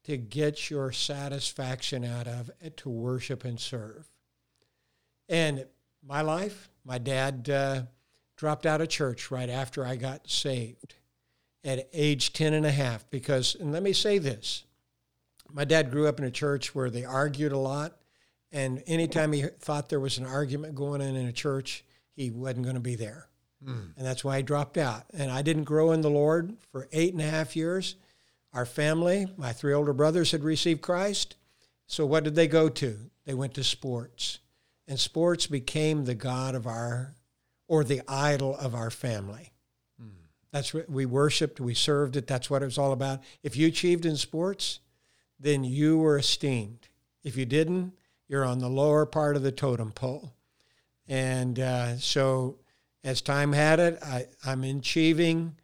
to 0.03 0.17
get 0.17 0.69
your 0.69 0.91
satisfaction 0.91 2.03
out 2.03 2.27
of, 2.27 2.49
it 2.61 2.77
to 2.77 2.89
worship 2.89 3.45
and 3.45 3.59
serve. 3.59 4.09
And 5.27 5.65
my 6.05 6.21
life, 6.21 6.69
my 6.83 6.97
dad 6.97 7.49
uh, 7.49 7.83
dropped 8.37 8.65
out 8.65 8.81
of 8.81 8.89
church 8.89 9.31
right 9.31 9.49
after 9.49 9.85
I 9.85 9.95
got 9.95 10.29
saved 10.29 10.95
at 11.63 11.89
age 11.93 12.33
10 12.33 12.53
and 12.53 12.65
a 12.65 12.71
half 12.71 13.09
because, 13.09 13.55
and 13.55 13.71
let 13.71 13.83
me 13.83 13.93
say 13.93 14.17
this, 14.17 14.63
my 15.51 15.65
dad 15.65 15.91
grew 15.91 16.07
up 16.07 16.19
in 16.19 16.25
a 16.25 16.31
church 16.31 16.73
where 16.73 16.89
they 16.89 17.05
argued 17.05 17.51
a 17.51 17.57
lot. 17.57 17.97
And 18.51 18.81
anytime 18.87 19.31
he 19.31 19.43
thought 19.59 19.89
there 19.89 19.99
was 19.99 20.17
an 20.17 20.25
argument 20.25 20.75
going 20.75 21.01
on 21.01 21.15
in 21.15 21.27
a 21.27 21.33
church, 21.33 21.83
he 22.15 22.31
wasn't 22.31 22.63
going 22.63 22.75
to 22.75 22.81
be 22.81 22.95
there. 22.95 23.27
Mm. 23.63 23.97
And 23.97 24.05
that's 24.05 24.23
why 24.23 24.37
I 24.37 24.41
dropped 24.41 24.77
out. 24.77 25.03
And 25.13 25.29
I 25.31 25.41
didn't 25.41 25.65
grow 25.65 25.91
in 25.91 26.01
the 26.01 26.09
Lord 26.09 26.55
for 26.71 26.87
eight 26.91 27.13
and 27.13 27.21
a 27.21 27.29
half 27.29 27.55
years. 27.55 27.95
Our 28.53 28.65
family, 28.65 29.27
my 29.37 29.53
three 29.53 29.73
older 29.73 29.93
brothers, 29.93 30.31
had 30.31 30.43
received 30.43 30.81
Christ. 30.81 31.35
So 31.87 32.05
what 32.05 32.23
did 32.23 32.35
they 32.35 32.47
go 32.47 32.69
to? 32.69 32.97
They 33.25 33.33
went 33.33 33.53
to 33.55 33.63
sports. 33.63 34.39
And 34.87 34.99
sports 34.99 35.47
became 35.47 36.05
the 36.05 36.15
God 36.15 36.55
of 36.55 36.65
our, 36.65 37.15
or 37.67 37.83
the 37.83 38.01
idol 38.07 38.55
of 38.57 38.73
our 38.73 38.89
family. 38.89 39.51
That's 40.51 40.73
what 40.73 40.89
we 40.89 41.05
worshiped, 41.05 41.59
we 41.59 41.73
served 41.73 42.15
it. 42.15 42.27
That's 42.27 42.49
what 42.49 42.61
it 42.63 42.65
was 42.65 42.77
all 42.77 42.91
about. 42.91 43.21
If 43.43 43.55
you 43.55 43.67
achieved 43.67 44.05
in 44.05 44.15
sports, 44.15 44.79
then 45.39 45.63
you 45.63 45.99
were 45.99 46.17
esteemed. 46.17 46.87
If 47.23 47.37
you 47.37 47.45
didn't, 47.45 47.93
you're 48.27 48.45
on 48.45 48.59
the 48.59 48.69
lower 48.69 49.05
part 49.05 49.35
of 49.35 49.43
the 49.43 49.51
totem 49.51 49.91
pole. 49.91 50.33
And 51.07 51.59
uh, 51.59 51.97
so 51.97 52.57
as 53.03 53.21
time 53.21 53.53
had 53.53 53.79
it, 53.79 53.99
I, 54.03 54.27
I'm 54.45 54.63
achieving. 54.63 55.55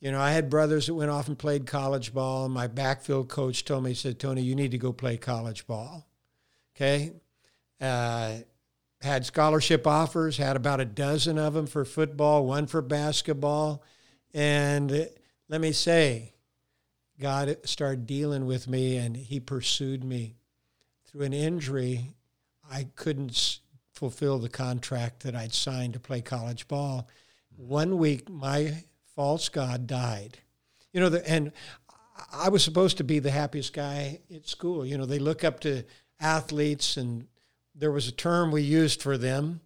You 0.00 0.12
know, 0.12 0.20
I 0.20 0.30
had 0.30 0.48
brothers 0.48 0.86
that 0.86 0.94
went 0.94 1.10
off 1.10 1.26
and 1.26 1.36
played 1.36 1.66
college 1.66 2.14
ball. 2.14 2.48
My 2.48 2.68
backfield 2.68 3.28
coach 3.28 3.64
told 3.64 3.84
me, 3.84 3.90
he 3.90 3.94
said, 3.94 4.18
Tony, 4.18 4.42
you 4.42 4.54
need 4.54 4.70
to 4.70 4.78
go 4.78 4.92
play 4.92 5.16
college 5.16 5.66
ball. 5.66 6.06
Okay. 6.76 7.12
Uh, 7.80 8.36
had 9.00 9.26
scholarship 9.26 9.86
offers, 9.86 10.36
had 10.36 10.56
about 10.56 10.80
a 10.80 10.84
dozen 10.84 11.38
of 11.38 11.54
them 11.54 11.66
for 11.66 11.84
football, 11.84 12.46
one 12.46 12.66
for 12.66 12.82
basketball. 12.82 13.82
And 14.34 15.08
let 15.48 15.60
me 15.60 15.72
say, 15.72 16.34
God 17.20 17.56
started 17.64 18.06
dealing 18.06 18.46
with 18.46 18.68
me 18.68 18.96
and 18.96 19.16
he 19.16 19.40
pursued 19.40 20.04
me. 20.04 20.36
Through 21.06 21.22
an 21.22 21.32
injury, 21.32 22.14
I 22.70 22.88
couldn't 22.94 23.60
fulfill 23.92 24.38
the 24.38 24.48
contract 24.48 25.20
that 25.24 25.34
I'd 25.34 25.54
signed 25.54 25.94
to 25.94 26.00
play 26.00 26.20
college 26.20 26.68
ball. 26.68 27.08
One 27.56 27.98
week, 27.98 28.28
my 28.28 28.84
false 29.18 29.48
God 29.48 29.88
died. 29.88 30.38
You 30.92 31.00
know, 31.00 31.08
the, 31.08 31.28
and 31.28 31.50
I 32.32 32.50
was 32.50 32.62
supposed 32.62 32.98
to 32.98 33.04
be 33.04 33.18
the 33.18 33.32
happiest 33.32 33.72
guy 33.72 34.20
at 34.32 34.46
school. 34.46 34.86
You 34.86 34.96
know, 34.96 35.06
they 35.06 35.18
look 35.18 35.42
up 35.42 35.58
to 35.60 35.82
athletes, 36.20 36.96
and 36.96 37.26
there 37.74 37.90
was 37.90 38.06
a 38.06 38.12
term 38.12 38.52
we 38.52 38.62
used 38.62 39.02
for 39.02 39.18
them, 39.18 39.60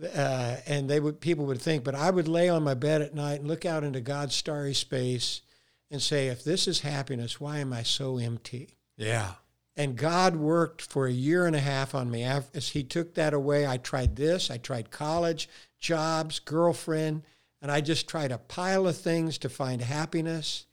uh, 0.00 0.58
and 0.68 0.88
they 0.88 1.00
would 1.00 1.18
people 1.18 1.46
would 1.46 1.60
think. 1.60 1.82
But 1.82 1.96
I 1.96 2.12
would 2.12 2.28
lay 2.28 2.48
on 2.48 2.62
my 2.62 2.74
bed 2.74 3.02
at 3.02 3.12
night 3.12 3.40
and 3.40 3.48
look 3.48 3.64
out 3.64 3.82
into 3.82 4.00
God's 4.00 4.36
starry 4.36 4.72
space, 4.72 5.42
and 5.90 6.00
say, 6.00 6.28
"If 6.28 6.44
this 6.44 6.68
is 6.68 6.82
happiness, 6.82 7.40
why 7.40 7.58
am 7.58 7.72
I 7.72 7.82
so 7.82 8.18
empty?" 8.18 8.76
Yeah. 8.96 9.32
And 9.74 9.96
God 9.96 10.36
worked 10.36 10.80
for 10.80 11.08
a 11.08 11.12
year 11.12 11.44
and 11.44 11.56
a 11.56 11.60
half 11.60 11.92
on 11.92 12.08
me. 12.08 12.22
As 12.22 12.68
He 12.68 12.84
took 12.84 13.14
that 13.14 13.34
away, 13.34 13.66
I 13.66 13.78
tried 13.78 14.14
this. 14.14 14.48
I 14.48 14.58
tried 14.58 14.92
college, 14.92 15.48
jobs, 15.80 16.38
girlfriend, 16.38 17.24
and 17.66 17.72
I 17.72 17.80
just 17.80 18.06
tried 18.06 18.30
a 18.30 18.38
pile 18.38 18.86
of 18.86 18.96
things 18.96 19.38
to 19.38 19.48
find 19.48 19.82
happiness 19.82 20.66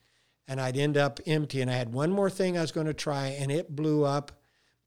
and 0.47 0.62
I'd 0.62 0.77
end 0.77 0.95
up 0.95 1.19
empty. 1.25 1.59
And 1.59 1.71
I 1.71 1.73
had 1.73 1.91
one 1.91 2.12
more 2.12 2.29
thing 2.29 2.55
I 2.55 2.62
was 2.62 2.71
going 2.71 2.85
to 2.85 2.93
try, 2.93 3.29
and 3.29 3.51
it 3.51 3.75
blew 3.75 4.03
up. 4.03 4.31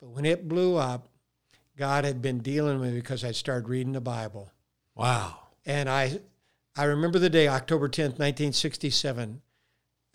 But 0.01 0.11
when 0.11 0.25
it 0.25 0.47
blew 0.47 0.77
up, 0.77 1.09
God 1.77 2.05
had 2.05 2.23
been 2.23 2.39
dealing 2.39 2.79
with 2.79 2.91
me 2.91 2.95
because 3.01 3.25
I 3.25 3.33
started 3.33 3.69
reading 3.69 3.93
the 3.93 4.01
Bible. 4.01 4.53
Wow. 4.95 5.49
And 5.65 5.89
I, 5.89 6.21
I 6.77 6.85
remember 6.85 7.19
the 7.19 7.29
day, 7.29 7.49
October 7.49 7.89
10th, 7.89 8.21
1967. 8.21 9.43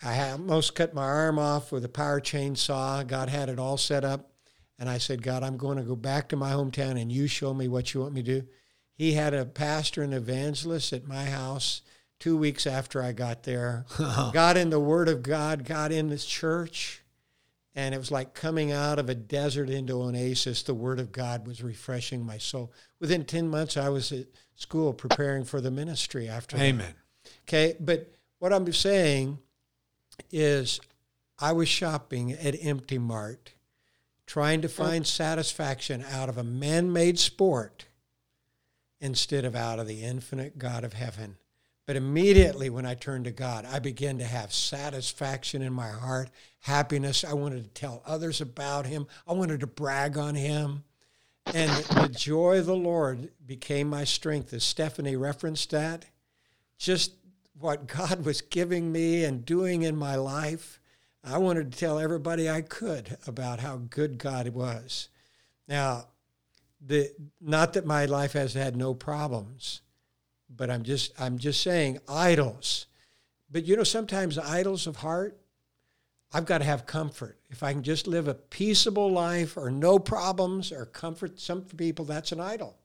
I 0.01 0.29
almost 0.29 0.75
cut 0.75 0.93
my 0.93 1.03
arm 1.03 1.37
off 1.37 1.73
with 1.73 1.83
a 1.83 1.89
power 1.89 2.21
chainsaw. 2.21 3.05
God 3.05 3.27
had 3.27 3.49
it 3.49 3.59
all 3.59 3.75
set 3.75 4.05
up. 4.05 4.31
And 4.79 4.89
I 4.89 4.97
said, 4.97 5.23
God, 5.23 5.43
I'm 5.43 5.57
going 5.57 5.75
to 5.77 5.83
go 5.83 5.97
back 5.97 6.29
to 6.29 6.37
my 6.37 6.53
hometown 6.53 7.01
and 7.01 7.11
you 7.11 7.27
show 7.27 7.53
me 7.53 7.67
what 7.67 7.93
you 7.93 7.99
want 7.99 8.13
me 8.13 8.23
to 8.23 8.39
do. 8.39 8.47
He 9.01 9.13
had 9.13 9.33
a 9.33 9.45
pastor 9.45 10.03
and 10.03 10.13
evangelist 10.13 10.93
at 10.93 11.07
my 11.07 11.25
house 11.25 11.81
two 12.19 12.37
weeks 12.37 12.67
after 12.67 13.01
I 13.01 13.13
got 13.13 13.41
there. 13.41 13.87
got 13.97 14.57
in 14.57 14.69
the 14.69 14.79
Word 14.79 15.09
of 15.09 15.23
God, 15.23 15.65
got 15.65 15.91
in 15.91 16.09
this 16.09 16.23
church, 16.23 17.01
and 17.73 17.95
it 17.95 17.97
was 17.97 18.11
like 18.11 18.35
coming 18.35 18.71
out 18.71 18.99
of 18.99 19.09
a 19.09 19.15
desert 19.15 19.71
into 19.71 20.03
an 20.03 20.15
oasis. 20.15 20.61
The 20.61 20.75
Word 20.75 20.99
of 20.99 21.11
God 21.11 21.47
was 21.47 21.63
refreshing 21.63 22.23
my 22.23 22.37
soul. 22.37 22.71
Within 22.99 23.25
10 23.25 23.47
months, 23.47 23.75
I 23.75 23.89
was 23.89 24.11
at 24.11 24.27
school 24.53 24.93
preparing 24.93 25.45
for 25.45 25.59
the 25.61 25.71
ministry 25.71 26.29
after 26.29 26.55
Amen. 26.57 26.93
That. 27.23 27.31
Okay, 27.47 27.75
but 27.79 28.13
what 28.37 28.53
I'm 28.53 28.71
saying 28.71 29.39
is 30.29 30.79
I 31.39 31.53
was 31.53 31.67
shopping 31.67 32.33
at 32.33 32.53
Empty 32.63 32.99
Mart, 32.99 33.53
trying 34.27 34.61
to 34.61 34.67
oh. 34.67 34.69
find 34.69 35.07
satisfaction 35.07 36.05
out 36.07 36.29
of 36.29 36.37
a 36.37 36.43
man 36.43 36.93
made 36.93 37.17
sport 37.17 37.87
instead 39.01 39.43
of 39.43 39.55
out 39.55 39.79
of 39.79 39.87
the 39.87 40.03
infinite 40.03 40.57
God 40.57 40.85
of 40.85 40.93
heaven. 40.93 41.35
But 41.87 41.95
immediately 41.97 42.69
when 42.69 42.85
I 42.85 42.93
turned 42.93 43.25
to 43.25 43.31
God, 43.31 43.65
I 43.65 43.79
began 43.79 44.19
to 44.19 44.23
have 44.23 44.53
satisfaction 44.53 45.61
in 45.61 45.73
my 45.73 45.89
heart, 45.89 46.29
happiness. 46.59 47.25
I 47.25 47.33
wanted 47.33 47.63
to 47.63 47.69
tell 47.71 48.03
others 48.05 48.39
about 48.39 48.85
Him, 48.85 49.07
I 49.27 49.33
wanted 49.33 49.59
to 49.59 49.67
brag 49.67 50.17
on 50.17 50.35
Him. 50.35 50.83
And 51.47 51.71
the 51.71 52.07
joy 52.07 52.59
of 52.59 52.67
the 52.67 52.75
Lord 52.75 53.31
became 53.45 53.89
my 53.89 54.03
strength. 54.03 54.53
As 54.53 54.63
Stephanie 54.63 55.15
referenced 55.15 55.71
that, 55.71 56.05
just 56.77 57.13
what 57.59 57.87
God 57.87 58.23
was 58.23 58.41
giving 58.41 58.91
me 58.91 59.23
and 59.23 59.43
doing 59.43 59.81
in 59.81 59.95
my 59.95 60.15
life, 60.15 60.79
I 61.23 61.39
wanted 61.39 61.71
to 61.71 61.77
tell 61.77 61.99
everybody 61.99 62.49
I 62.49 62.61
could 62.61 63.17
about 63.25 63.59
how 63.59 63.77
good 63.77 64.17
God 64.19 64.47
was. 64.49 65.09
Now, 65.67 66.05
the, 66.85 67.11
not 67.39 67.73
that 67.73 67.85
my 67.85 68.05
life 68.05 68.33
has 68.33 68.53
had 68.53 68.75
no 68.75 68.93
problems 68.93 69.81
but 70.55 70.69
I'm 70.69 70.83
just 70.83 71.19
I'm 71.19 71.37
just 71.37 71.61
saying 71.61 71.99
idols. 72.07 72.87
But 73.49 73.65
you 73.65 73.75
know, 73.75 73.83
sometimes 73.83 74.37
idols 74.37 74.87
of 74.87 74.97
heart, 74.97 75.37
I've 76.33 76.45
got 76.45 76.59
to 76.59 76.63
have 76.63 76.85
comfort. 76.85 77.37
If 77.49 77.63
I 77.63 77.73
can 77.73 77.83
just 77.83 78.07
live 78.07 78.27
a 78.27 78.33
peaceable 78.33 79.11
life 79.11 79.57
or 79.57 79.69
no 79.69 79.99
problems 79.99 80.71
or 80.71 80.85
comfort, 80.85 81.39
some 81.39 81.63
people 81.63 82.05
that's 82.05 82.31
an 82.31 82.39
idol. 82.39 82.77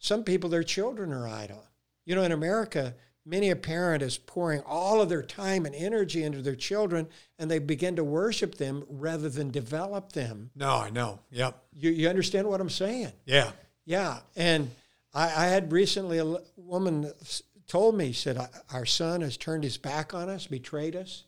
Some 0.00 0.22
people, 0.22 0.48
their 0.48 0.62
children 0.62 1.12
are 1.12 1.26
idol. 1.26 1.64
You 2.04 2.14
know, 2.14 2.22
in 2.22 2.32
America, 2.32 2.94
many 3.28 3.50
a 3.50 3.56
parent 3.56 4.02
is 4.02 4.16
pouring 4.16 4.60
all 4.62 5.00
of 5.00 5.08
their 5.08 5.22
time 5.22 5.66
and 5.66 5.74
energy 5.74 6.24
into 6.24 6.40
their 6.40 6.56
children 6.56 7.06
and 7.38 7.50
they 7.50 7.58
begin 7.58 7.96
to 7.96 8.04
worship 8.04 8.56
them 8.56 8.84
rather 8.88 9.28
than 9.28 9.50
develop 9.50 10.12
them. 10.12 10.50
No, 10.56 10.70
I 10.70 10.90
know. 10.90 11.20
Yep. 11.30 11.62
You, 11.74 11.90
you 11.90 12.08
understand 12.08 12.48
what 12.48 12.60
I'm 12.60 12.70
saying? 12.70 13.12
Yeah. 13.26 13.52
Yeah. 13.84 14.20
And 14.34 14.70
I, 15.12 15.24
I 15.24 15.46
had 15.46 15.72
recently 15.72 16.18
a 16.18 16.36
woman 16.56 17.12
told 17.66 17.96
me, 17.96 18.12
said, 18.12 18.38
Our 18.72 18.86
son 18.86 19.20
has 19.20 19.36
turned 19.36 19.64
his 19.64 19.76
back 19.76 20.14
on 20.14 20.28
us, 20.28 20.46
betrayed 20.46 20.96
us. 20.96 21.24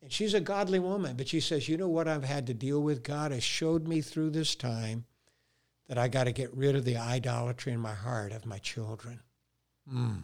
And 0.00 0.10
she's 0.10 0.34
a 0.34 0.40
godly 0.40 0.78
woman, 0.78 1.16
but 1.16 1.28
she 1.28 1.40
says, 1.40 1.68
You 1.68 1.76
know 1.76 1.88
what 1.88 2.08
I've 2.08 2.24
had 2.24 2.46
to 2.46 2.54
deal 2.54 2.80
with? 2.82 3.02
God 3.02 3.32
has 3.32 3.42
showed 3.42 3.86
me 3.86 4.00
through 4.00 4.30
this 4.30 4.54
time 4.54 5.04
that 5.88 5.98
I 5.98 6.08
got 6.08 6.24
to 6.24 6.32
get 6.32 6.56
rid 6.56 6.76
of 6.76 6.84
the 6.84 6.96
idolatry 6.96 7.72
in 7.72 7.80
my 7.80 7.94
heart 7.94 8.32
of 8.32 8.46
my 8.46 8.58
children. 8.58 9.20
Mm. 9.92 10.22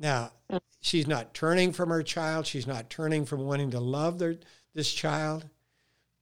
Now, 0.00 0.32
she's 0.80 1.06
not 1.06 1.34
turning 1.34 1.72
from 1.72 1.90
her 1.90 2.02
child. 2.02 2.46
She's 2.46 2.66
not 2.66 2.90
turning 2.90 3.26
from 3.26 3.40
wanting 3.40 3.70
to 3.72 3.80
love 3.80 4.18
their, 4.18 4.36
this 4.74 4.92
child. 4.92 5.44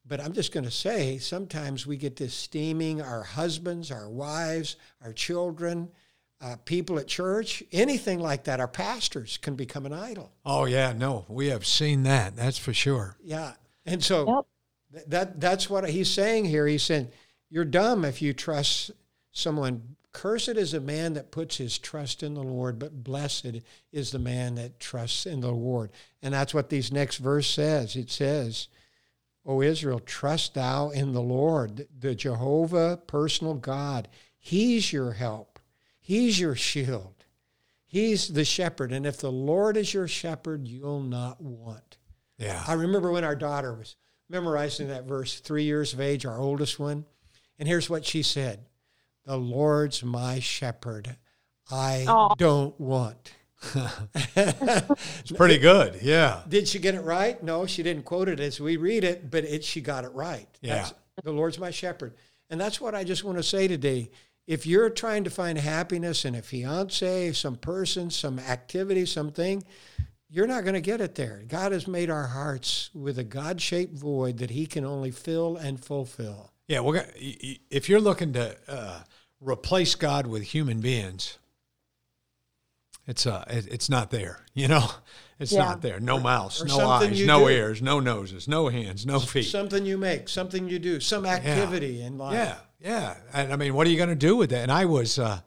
But 0.05 0.21
I'm 0.21 0.33
just 0.33 0.53
going 0.53 0.65
to 0.65 0.71
say 0.71 1.19
sometimes 1.19 1.87
we 1.87 1.97
get 1.97 2.17
this 2.17 2.35
steaming 2.35 3.01
our 3.01 3.23
husbands, 3.23 3.91
our 3.91 4.11
wives, 4.11 4.77
our 5.03 5.13
children, 5.13 5.91
uh, 6.41 6.57
people 6.65 6.99
at 6.99 7.07
church, 7.07 7.63
anything 7.73 8.21
like 8.21 8.45
that. 8.45 8.61
Our 8.61 8.69
pastors 8.69 9.39
can 9.39 9.55
become 9.55 9.87
an 9.87 9.93
idol. 9.93 10.33
Oh 10.45 10.65
yeah, 10.65 10.93
no, 10.93 11.25
we 11.29 11.49
have 11.49 11.67
seen 11.67 12.05
that. 12.05 12.37
That's 12.37 12.59
for 12.59 12.73
sure. 12.73 13.17
Yeah, 13.23 13.55
and 13.85 14.03
so 14.03 14.27
yep. 14.37 14.47
th- 14.93 15.07
that 15.09 15.41
that's 15.41 15.69
what 15.69 15.89
he's 15.89 16.11
saying 16.11 16.45
here. 16.47 16.67
He's 16.67 16.83
saying 16.83 17.09
you're 17.51 17.65
dumb 17.65 18.05
if 18.05 18.23
you 18.23 18.33
trust 18.33 18.93
someone. 19.33 19.97
Cursed 20.19 20.49
is 20.49 20.75
a 20.75 20.81
man 20.81 21.13
that 21.13 21.31
puts 21.31 21.59
his 21.59 21.79
trust 21.79 22.25
in 22.25 22.35
the 22.35 22.43
Lord, 22.43 22.81
but 22.81 23.05
blessed 23.05 23.61
is 23.93 24.11
the 24.11 24.19
man 24.19 24.57
that 24.57 24.81
trusts 24.81 25.27
in 25.27 25.39
the 25.39 25.53
Lord. 25.53 25.93
And 26.21 26.35
that's 26.35 26.53
what 26.53 26.71
these 26.71 26.91
next 26.91 27.19
verse 27.19 27.49
says. 27.49 27.95
It 27.95 28.11
says, 28.11 28.67
O 29.47 29.63
Israel, 29.63 30.01
trust 30.01 30.55
thou 30.55 30.91
in 30.91 31.13
the 31.13 31.23
Lord, 31.23 31.87
the 31.97 32.17
Jehovah 32.17 32.97
personal 33.07 33.55
God. 33.55 34.09
He's 34.41 34.93
your 34.93 35.13
help. 35.13 35.61
He's 36.01 36.41
your 36.41 36.57
shield. 36.57 37.25
He's 37.87 38.27
the 38.27 38.45
shepherd. 38.45 38.91
And 38.91 39.07
if 39.07 39.19
the 39.19 39.31
Lord 39.31 39.77
is 39.77 39.95
your 39.95 40.09
shepherd, 40.09 40.67
you'll 40.67 41.01
not 41.01 41.41
want. 41.41 41.97
Yeah. 42.39 42.65
I 42.67 42.73
remember 42.73 43.13
when 43.13 43.23
our 43.23 43.37
daughter 43.37 43.73
was 43.73 43.95
memorizing 44.29 44.89
that 44.89 45.05
verse, 45.05 45.39
three 45.39 45.63
years 45.63 45.93
of 45.93 46.01
age, 46.01 46.27
our 46.27 46.41
oldest 46.41 46.81
one. 46.81 47.05
And 47.57 47.69
here's 47.69 47.89
what 47.89 48.05
she 48.05 48.25
said 48.25 48.65
The 49.29 49.37
Lord's 49.37 50.03
my 50.03 50.39
shepherd. 50.39 51.15
I 51.71 52.07
Aww. 52.09 52.35
don't 52.39 52.81
want. 52.81 53.35
it's 53.75 55.33
pretty 55.33 55.59
good. 55.59 55.99
Yeah. 56.01 56.41
Did 56.49 56.67
she 56.67 56.79
get 56.79 56.95
it 56.95 57.03
right? 57.03 57.43
No, 57.43 57.67
she 57.67 57.83
didn't 57.83 58.05
quote 58.05 58.31
it 58.31 58.41
as 58.41 58.59
we 58.59 58.79
read 58.79 59.05
it, 59.05 59.31
but 59.31 59.45
it, 59.45 59.65
she 59.65 59.83
got 59.83 60.05
it 60.05 60.13
right. 60.15 60.49
Yeah. 60.63 60.77
That's, 60.77 60.95
the 61.25 61.33
Lord's 61.33 61.59
my 61.59 61.71
shepherd. 61.71 62.15
And 62.49 62.59
that's 62.59 62.81
what 62.81 62.95
I 62.95 63.05
just 63.05 63.23
want 63.23 63.37
to 63.37 63.43
say 63.43 63.69
today 63.69 64.11
if 64.47 64.67
you're 64.67 64.89
trying 64.89 65.25
to 65.25 65.31
find 65.31 65.59
happiness 65.59 66.25
in 66.25 66.35
a 66.35 66.41
fiance, 66.41 67.35
some 67.35 67.57
person, 67.57 68.09
some 68.09 68.39
activity, 68.39 69.05
something, 69.05 69.63
you're 70.31 70.47
not 70.47 70.63
going 70.63 70.73
to 70.73 70.81
get 70.81 71.03
it 71.03 71.17
there. 71.17 71.43
God 71.47 71.73
has 71.73 71.87
made 71.87 72.09
our 72.09 72.29
hearts 72.29 72.89
with 72.95 73.19
a 73.19 73.25
God 73.25 73.61
shaped 73.61 73.99
void 73.99 74.39
that 74.39 74.49
He 74.49 74.65
can 74.65 74.87
only 74.87 75.11
fill 75.11 75.59
and 75.59 75.79
fulfill. 75.79 76.51
Yeah, 76.67 76.81
well, 76.81 77.03
if 77.15 77.91
you're 77.91 78.01
looking 78.01 78.33
to 78.33 78.57
uh, 78.67 79.01
replace 79.41 79.95
God 79.95 80.27
with 80.27 80.43
human 80.43 80.81
beings, 80.81 81.39
it's 83.07 83.27
uh, 83.27 83.45
it's 83.49 83.89
not 83.89 84.11
there. 84.11 84.41
You 84.55 84.69
know, 84.69 84.87
it's 85.39 85.53
yeah. 85.53 85.65
not 85.65 85.83
there. 85.83 85.99
No 86.01 86.21
mouse, 86.21 86.63
no 86.63 86.81
eyes, 86.89 87.25
no 87.25 87.41
do. 87.41 87.49
ears, 87.49 87.83
no 87.83 88.01
noses, 88.01 88.47
no 88.49 88.69
hands, 88.69 89.07
no 89.07 89.19
feet. 89.21 89.45
Something 89.45 89.87
you 89.87 89.97
make, 89.97 90.29
something 90.29 90.69
you 90.69 90.79
do, 90.79 91.01
some 91.01 91.25
activity 91.25 91.95
yeah. 91.95 92.07
in 92.07 92.19
life. 92.19 92.35
Yeah, 92.35 92.57
yeah, 92.81 93.17
and 93.33 93.53
I 93.53 93.57
mean, 93.57 93.75
what 93.75 93.87
are 93.87 93.91
you 93.91 93.97
going 93.97 94.11
to 94.11 94.15
do 94.15 94.37
with 94.37 94.51
that? 94.51 94.63
And 94.63 94.73
I 94.73 94.85
was, 94.85 95.19
uh, 95.19 95.41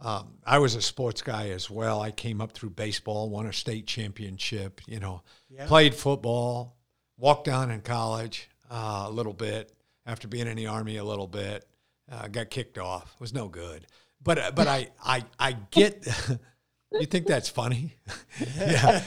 um, 0.00 0.38
I 0.44 0.58
was 0.58 0.74
a 0.74 0.82
sports 0.82 1.22
guy 1.22 1.50
as 1.50 1.68
well. 1.68 2.00
I 2.00 2.10
came 2.10 2.40
up 2.40 2.52
through 2.52 2.70
baseball, 2.70 3.28
won 3.28 3.46
a 3.46 3.52
state 3.52 3.86
championship. 3.86 4.80
You 4.86 5.00
know, 5.00 5.22
yeah. 5.50 5.66
played 5.66 5.94
football, 5.94 6.76
walked 7.18 7.44
down 7.44 7.70
in 7.70 7.82
college 7.82 8.48
uh, 8.70 9.04
a 9.06 9.10
little 9.10 9.34
bit 9.34 9.72
after 10.06 10.28
being 10.28 10.46
in 10.46 10.56
the 10.56 10.66
army 10.66 10.96
a 10.96 11.04
little 11.04 11.26
bit, 11.26 11.66
Uh, 12.10 12.28
got 12.28 12.50
kicked 12.50 12.78
off. 12.78 13.12
It 13.14 13.20
was 13.20 13.34
no 13.34 13.48
good. 13.48 13.86
But 14.22 14.38
uh, 14.38 14.50
but 14.54 14.68
I 14.68 14.88
I 15.04 15.24
I 15.38 15.52
get. 15.70 16.06
you 16.92 17.06
think 17.06 17.26
that's 17.26 17.48
funny? 17.48 17.96
yeah. 18.58 19.02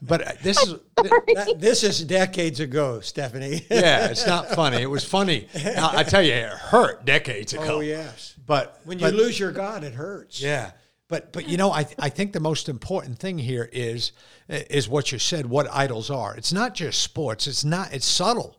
But 0.00 0.26
uh, 0.26 0.32
this 0.42 0.62
is 0.62 0.74
that, 0.96 1.56
this 1.58 1.82
is 1.82 2.04
decades 2.04 2.60
ago, 2.60 3.00
Stephanie. 3.00 3.66
yeah, 3.70 4.06
it's 4.06 4.26
not 4.26 4.50
funny. 4.50 4.78
It 4.82 4.90
was 4.90 5.04
funny. 5.04 5.48
I, 5.54 5.98
I 5.98 6.02
tell 6.04 6.22
you, 6.22 6.32
it 6.32 6.48
hurt 6.50 7.04
decades 7.04 7.52
ago. 7.52 7.76
Oh 7.76 7.80
yes. 7.80 8.34
But 8.46 8.80
When 8.84 8.98
but- 8.98 9.12
you 9.12 9.18
lose 9.18 9.38
your 9.38 9.52
God, 9.52 9.84
it 9.84 9.94
hurts. 9.94 10.40
yeah. 10.40 10.70
But 11.08 11.32
but 11.32 11.48
you 11.48 11.56
know, 11.56 11.70
I 11.70 11.86
I 11.98 12.08
think 12.08 12.32
the 12.32 12.40
most 12.40 12.68
important 12.68 13.18
thing 13.18 13.38
here 13.38 13.68
is 13.72 14.12
is 14.48 14.88
what 14.88 15.12
you 15.12 15.18
said. 15.18 15.46
What 15.46 15.68
idols 15.72 16.10
are? 16.10 16.34
It's 16.36 16.52
not 16.52 16.74
just 16.74 17.00
sports. 17.00 17.46
It's 17.46 17.64
not. 17.64 17.92
It's 17.92 18.06
subtle. 18.06 18.56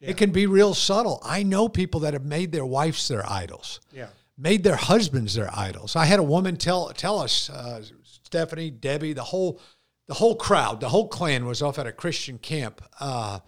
It 0.00 0.16
can 0.16 0.30
be 0.30 0.46
real 0.46 0.72
subtle. 0.72 1.20
I 1.22 1.42
know 1.42 1.68
people 1.68 2.00
that 2.00 2.14
have 2.14 2.24
made 2.24 2.52
their 2.52 2.64
wives 2.64 3.06
their 3.08 3.28
idols. 3.30 3.80
Yeah. 3.92 4.08
Made 4.38 4.64
their 4.64 4.76
husbands 4.76 5.34
their 5.34 5.50
idols. 5.54 5.94
I 5.94 6.06
had 6.06 6.18
a 6.18 6.22
woman 6.22 6.56
tell 6.56 6.88
tell 6.94 7.18
us, 7.18 7.50
uh, 7.50 7.82
Stephanie, 8.02 8.70
Debbie, 8.70 9.12
the 9.12 9.24
whole 9.24 9.60
the 10.06 10.14
whole 10.14 10.34
crowd, 10.34 10.80
the 10.80 10.88
whole 10.88 11.08
clan 11.08 11.44
was 11.44 11.60
off 11.60 11.78
at 11.78 11.86
a 11.86 11.92
Christian 11.92 12.38
camp. 12.38 12.80
Uh, 12.98 13.40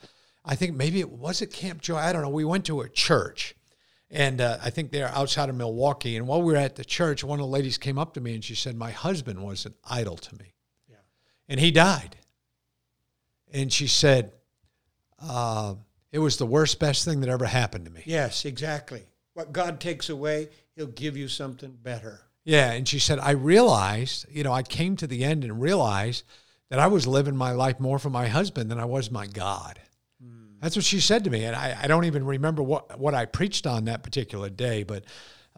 I 0.44 0.54
think 0.54 0.76
maybe 0.76 1.00
it 1.00 1.10
was 1.10 1.40
it 1.40 1.52
Camp 1.52 1.80
Joy. 1.80 1.96
I 1.96 2.12
don't 2.12 2.20
know. 2.22 2.28
We 2.28 2.44
went 2.44 2.66
to 2.66 2.82
a 2.82 2.88
church, 2.90 3.54
and 4.10 4.40
uh, 4.40 4.58
I 4.62 4.68
think 4.68 4.90
they're 4.92 5.08
outside 5.08 5.48
of 5.48 5.54
Milwaukee. 5.56 6.16
And 6.16 6.26
while 6.28 6.42
we 6.42 6.52
were 6.52 6.58
at 6.58 6.76
the 6.76 6.84
church, 6.84 7.24
one 7.24 7.38
of 7.40 7.44
the 7.44 7.50
ladies 7.50 7.78
came 7.78 7.98
up 7.98 8.12
to 8.14 8.20
me 8.20 8.34
and 8.34 8.44
she 8.44 8.54
said, 8.54 8.76
"My 8.76 8.90
husband 8.90 9.42
was 9.42 9.64
an 9.64 9.74
idol 9.88 10.16
to 10.18 10.34
me, 10.36 10.52
Yeah. 10.90 10.96
and 11.48 11.58
he 11.58 11.70
died." 11.70 12.16
And 13.54 13.72
she 13.72 13.86
said, 13.86 14.32
uh, 15.20 15.74
"It 16.12 16.20
was 16.20 16.36
the 16.36 16.46
worst, 16.46 16.78
best 16.78 17.04
thing 17.04 17.20
that 17.20 17.28
ever 17.28 17.46
happened 17.46 17.86
to 17.86 17.90
me." 17.90 18.02
Yes, 18.06 18.44
exactly. 18.44 19.02
What 19.34 19.52
God 19.52 19.80
takes 19.80 20.08
away, 20.08 20.50
He'll 20.76 20.86
give 20.86 21.16
you 21.16 21.28
something 21.28 21.76
better. 21.82 22.20
Yeah, 22.44 22.72
and 22.72 22.86
she 22.86 22.98
said, 22.98 23.18
I 23.18 23.32
realized, 23.32 24.26
you 24.30 24.42
know, 24.42 24.52
I 24.52 24.62
came 24.62 24.96
to 24.96 25.06
the 25.06 25.24
end 25.24 25.44
and 25.44 25.60
realized 25.60 26.24
that 26.70 26.78
I 26.78 26.88
was 26.88 27.06
living 27.06 27.36
my 27.36 27.52
life 27.52 27.78
more 27.78 27.98
for 27.98 28.10
my 28.10 28.26
husband 28.26 28.70
than 28.70 28.80
I 28.80 28.84
was 28.84 29.10
my 29.10 29.26
God. 29.26 29.78
That's 30.62 30.76
what 30.76 30.84
she 30.84 31.00
said 31.00 31.24
to 31.24 31.30
me, 31.30 31.44
and 31.44 31.56
I, 31.56 31.76
I 31.82 31.86
don't 31.88 32.04
even 32.04 32.24
remember 32.24 32.62
what 32.62 32.96
what 32.98 33.14
I 33.14 33.26
preached 33.26 33.66
on 33.66 33.86
that 33.86 34.04
particular 34.04 34.48
day. 34.48 34.84
But 34.84 35.04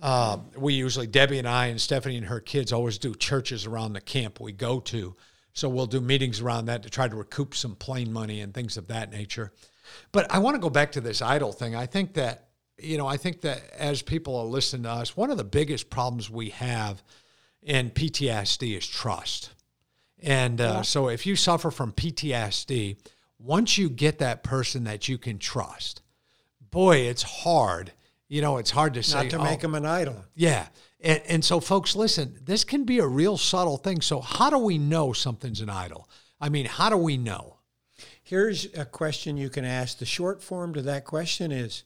uh, 0.01 0.39
we 0.57 0.73
usually 0.73 1.07
Debbie 1.07 1.39
and 1.39 1.47
I 1.47 1.67
and 1.67 1.79
Stephanie 1.79 2.17
and 2.17 2.27
her 2.27 2.41
kids 2.41 2.73
always 2.73 2.97
do 2.97 3.15
churches 3.15 3.67
around 3.67 3.93
the 3.93 4.01
camp 4.01 4.41
we 4.41 4.53
go 4.53 4.81
to, 4.81 5.15
so 5.53 5.69
we'll 5.69 5.87
do 5.87 6.01
meetings 6.01 6.41
around 6.41 6.67
that 6.67 6.85
to 6.85 6.91
try 6.91 7.07
to 7.07 7.15
recoup 7.15 7.55
some 7.55 7.77
plane 7.77 8.15
money 8.15 8.41
and 8.41 8.55
things 8.55 8.79
of 8.79 8.89
that 8.89 9.13
nature. 9.13 9.53
But 10.13 10.31
I 10.31 10.39
want 10.39 10.55
to 10.55 10.61
go 10.61 10.71
back 10.71 10.93
to 10.93 11.01
this 11.01 11.23
idol 11.23 11.53
thing. 11.53 11.75
I 11.75 11.87
think 11.87 12.15
that 12.15 12.49
you 12.79 12.99
know, 12.99 13.07
I 13.07 13.17
think 13.17 13.43
that 13.43 13.63
as 13.77 14.03
people 14.03 14.37
are 14.37 14.45
listening 14.45 14.85
to 14.85 14.91
us, 14.91 15.17
one 15.17 15.31
of 15.31 15.37
the 15.37 15.45
biggest 15.45 15.91
problems 15.91 16.29
we 16.29 16.51
have 16.51 17.03
in 17.63 17.91
PTSD 17.91 18.77
is 18.77 18.87
trust. 18.87 19.51
And 20.23 20.61
uh, 20.61 20.83
so 20.83 21.09
if 21.09 21.27
you 21.27 21.37
suffer 21.37 21.71
from 21.71 21.93
PTSD, 21.93 22.97
once 23.39 23.79
you 23.79 23.89
get 23.89 24.19
that 24.19 24.43
person 24.43 24.85
that 24.85 25.09
you 25.09 25.19
can 25.19 25.39
trust, 25.39 26.03
boy, 26.71 26.97
it's 26.97 27.23
hard. 27.23 27.93
You 28.29 28.41
know, 28.41 28.57
it's 28.57 28.71
hard 28.71 28.95
to 28.95 29.03
say. 29.03 29.25
Not 29.25 29.31
to 29.31 29.39
"Oh, 29.39 29.45
make 29.45 29.61
them 29.61 29.75
an 29.75 29.87
idol. 29.87 30.25
yeah. 30.35 30.67
And, 31.01 31.21
and 31.29 31.45
so, 31.45 31.61
folks, 31.61 31.95
listen, 31.95 32.39
this 32.43 32.65
can 32.65 32.85
be 32.85 32.99
a 32.99 33.07
real 33.07 33.37
subtle 33.37 33.77
thing. 33.77 34.01
So, 34.01 34.21
how 34.21 34.49
do 34.49 34.57
we 34.59 34.79
know 34.79 35.13
something's 35.13 35.61
an 35.61 35.69
idol? 35.69 36.09
I 36.41 36.49
mean, 36.49 36.65
how 36.65 36.89
do 36.89 36.97
we 36.97 37.19
know? 37.19 37.59
Here's 38.25 38.67
a 38.75 38.87
question 38.87 39.37
you 39.37 39.51
can 39.51 39.67
ask. 39.67 39.99
The 39.99 40.07
short 40.07 40.43
form 40.43 40.73
to 40.75 40.83
that 40.83 41.05
question 41.05 41.53
is 41.53 41.85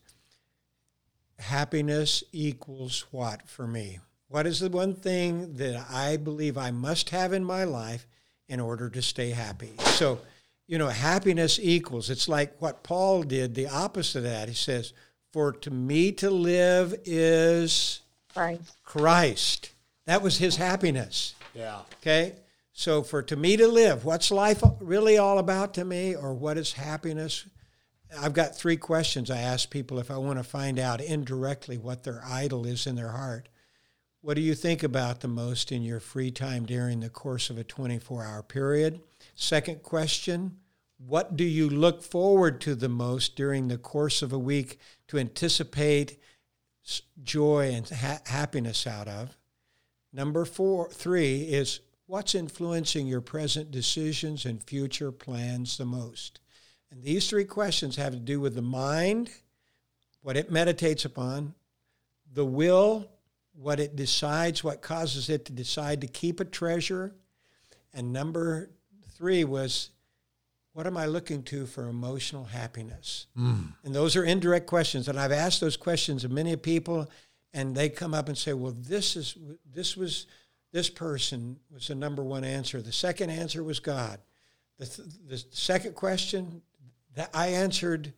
happiness 1.40 2.23
equals 2.33 3.07
what 3.11 3.49
for 3.49 3.66
me? 3.66 3.99
What 4.28 4.47
is 4.47 4.61
the 4.61 4.68
one 4.68 4.95
thing 4.95 5.54
that 5.54 5.87
I 5.90 6.16
believe 6.16 6.57
I 6.57 6.71
must 6.71 7.11
have 7.11 7.33
in 7.33 7.45
my 7.45 7.64
life 7.64 8.07
in 8.49 8.61
order 8.61 8.88
to 8.90 9.02
stay 9.02 9.30
happy? 9.30 9.73
So, 9.80 10.21
you 10.68 10.78
know, 10.78 10.88
happiness 10.88 11.59
equals, 11.61 12.09
it's 12.09 12.28
like 12.28 12.54
what 12.61 12.85
Paul 12.85 13.25
did, 13.25 13.54
the 13.57 13.66
opposite 13.66 14.18
of 14.18 14.25
that. 14.25 14.49
He 14.49 14.54
says, 14.54 14.92
For 15.33 15.52
to 15.52 15.71
me 15.73 16.12
to 16.12 16.30
live 16.30 16.95
is 17.04 18.00
Right. 18.37 18.61
Christ. 18.85 19.72
That 20.07 20.22
was 20.22 20.38
his 20.38 20.55
happiness. 20.55 21.35
Yeah. 21.53 21.81
Okay? 22.01 22.35
So 22.78 23.02
for 23.02 23.22
to 23.24 23.34
me 23.34 23.56
to 23.56 23.66
live, 23.66 24.04
what's 24.04 24.30
life 24.30 24.62
really 24.78 25.18
all 25.18 25.40
about 25.40 25.74
to 25.74 25.84
me 25.84 26.14
or 26.14 26.32
what 26.32 26.56
is 26.56 26.74
happiness? 26.74 27.44
I've 28.16 28.34
got 28.34 28.56
three 28.56 28.76
questions 28.76 29.32
I 29.32 29.38
ask 29.38 29.68
people 29.68 29.98
if 29.98 30.12
I 30.12 30.16
want 30.18 30.38
to 30.38 30.44
find 30.44 30.78
out 30.78 31.00
indirectly 31.00 31.76
what 31.76 32.04
their 32.04 32.22
idol 32.24 32.64
is 32.64 32.86
in 32.86 32.94
their 32.94 33.10
heart. 33.10 33.48
What 34.20 34.34
do 34.34 34.42
you 34.42 34.54
think 34.54 34.84
about 34.84 35.18
the 35.18 35.26
most 35.26 35.72
in 35.72 35.82
your 35.82 35.98
free 35.98 36.30
time 36.30 36.66
during 36.66 37.00
the 37.00 37.10
course 37.10 37.50
of 37.50 37.58
a 37.58 37.64
24 37.64 38.24
hour 38.24 38.44
period? 38.44 39.00
Second 39.34 39.82
question, 39.82 40.58
what 40.98 41.36
do 41.36 41.42
you 41.42 41.68
look 41.68 42.00
forward 42.00 42.60
to 42.60 42.76
the 42.76 42.88
most 42.88 43.34
during 43.34 43.66
the 43.66 43.78
course 43.78 44.22
of 44.22 44.32
a 44.32 44.38
week 44.38 44.78
to 45.08 45.18
anticipate 45.18 46.16
joy 47.24 47.72
and 47.72 47.88
ha- 47.88 48.20
happiness 48.26 48.86
out 48.86 49.08
of? 49.08 49.36
Number 50.12 50.44
four, 50.44 50.88
three 50.90 51.42
is 51.42 51.80
what's 52.09 52.35
influencing 52.35 53.07
your 53.07 53.21
present 53.21 53.71
decisions 53.71 54.47
and 54.47 54.62
future 54.62 55.12
plans 55.12 55.77
the 55.77 55.85
most? 55.85 56.40
And 56.90 57.03
these 57.03 57.29
three 57.29 57.44
questions 57.44 57.97
have 57.97 58.14
to 58.14 58.18
do 58.18 58.40
with 58.40 58.55
the 58.55 58.62
mind, 58.62 59.31
what 60.23 60.37
it 60.37 60.51
meditates 60.51 61.05
upon, 61.05 61.55
the 62.33 62.47
will, 62.47 63.07
what 63.53 63.79
it 63.79 63.94
decides, 63.94 64.64
what 64.64 64.81
causes 64.81 65.29
it 65.29 65.44
to 65.44 65.53
decide 65.53 66.01
to 66.01 66.07
keep 66.07 66.40
a 66.40 66.44
treasure, 66.44 67.14
and 67.92 68.12
number 68.12 68.71
three 69.16 69.44
was 69.44 69.90
what 70.73 70.87
am 70.87 70.97
I 70.97 71.07
looking 71.07 71.42
to 71.44 71.66
for 71.66 71.88
emotional 71.88 72.44
happiness? 72.44 73.27
Mm. 73.37 73.73
And 73.83 73.94
those 73.94 74.14
are 74.14 74.23
indirect 74.23 74.68
questions. 74.68 75.09
And 75.09 75.18
I've 75.18 75.33
asked 75.33 75.61
those 75.61 75.77
questions 75.77 76.23
of 76.23 76.31
many 76.31 76.55
people, 76.55 77.11
and 77.53 77.75
they 77.75 77.88
come 77.88 78.14
up 78.14 78.29
and 78.29 78.38
say, 78.38 78.53
"Well, 78.53 78.77
this 78.79 79.16
is 79.16 79.37
this 79.71 79.97
was 79.97 80.27
this 80.72 80.90
person 80.90 81.59
was 81.70 81.88
the 81.88 81.94
number 81.94 82.22
one 82.22 82.44
answer. 82.44 82.83
The 82.83 82.92
second 82.92 83.31
answer 83.31 83.62
was 83.62 83.81
God. 83.81 84.20
The 84.78 84.87
th- 84.87 85.09
the 85.26 85.44
second 85.50 85.94
question 85.94 86.62
that 87.14 87.31
I 87.35 87.48
answered, 87.48 88.12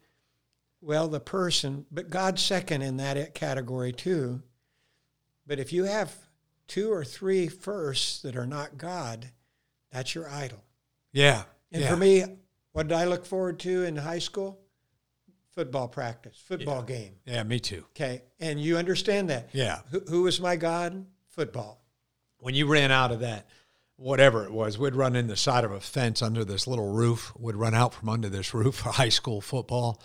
well, 0.80 1.08
the 1.08 1.20
person, 1.20 1.86
but 1.90 2.10
God's 2.10 2.42
second 2.42 2.82
in 2.82 2.96
that 2.98 3.34
category 3.34 3.92
too. 3.92 4.42
But 5.46 5.58
if 5.58 5.72
you 5.72 5.84
have 5.84 6.14
two 6.66 6.92
or 6.92 7.04
three 7.04 7.48
firsts 7.48 8.22
that 8.22 8.36
are 8.36 8.46
not 8.46 8.78
God, 8.78 9.30
that's 9.90 10.14
your 10.14 10.28
idol. 10.28 10.62
Yeah. 11.12 11.44
And 11.72 11.82
yeah. 11.82 11.90
for 11.90 11.96
me, 11.96 12.24
what 12.72 12.88
did 12.88 12.96
I 12.96 13.04
look 13.04 13.26
forward 13.26 13.58
to 13.60 13.84
in 13.84 13.96
high 13.96 14.18
school? 14.18 14.60
Football 15.54 15.88
practice, 15.88 16.40
football 16.46 16.82
game. 16.82 17.16
yeah, 17.26 17.42
me 17.42 17.58
too. 17.58 17.84
Okay. 17.90 18.22
And 18.38 18.60
you 18.60 18.78
understand 18.78 19.30
that. 19.30 19.50
Yeah. 19.52 19.80
Who, 19.90 20.00
who 20.08 20.22
was 20.22 20.40
my 20.40 20.54
God? 20.54 21.04
Football. 21.28 21.79
When 22.40 22.54
you 22.54 22.66
ran 22.66 22.90
out 22.90 23.12
of 23.12 23.20
that, 23.20 23.46
whatever 23.96 24.44
it 24.44 24.52
was, 24.52 24.78
we'd 24.78 24.94
run 24.94 25.14
in 25.14 25.26
the 25.26 25.36
side 25.36 25.64
of 25.64 25.72
a 25.72 25.80
fence 25.80 26.22
under 26.22 26.44
this 26.44 26.66
little 26.66 26.92
roof, 26.92 27.32
would 27.38 27.56
run 27.56 27.74
out 27.74 27.94
from 27.94 28.08
under 28.08 28.28
this 28.28 28.52
roof 28.54 28.76
for 28.76 28.88
high 28.92 29.08
school 29.08 29.40
football. 29.40 30.02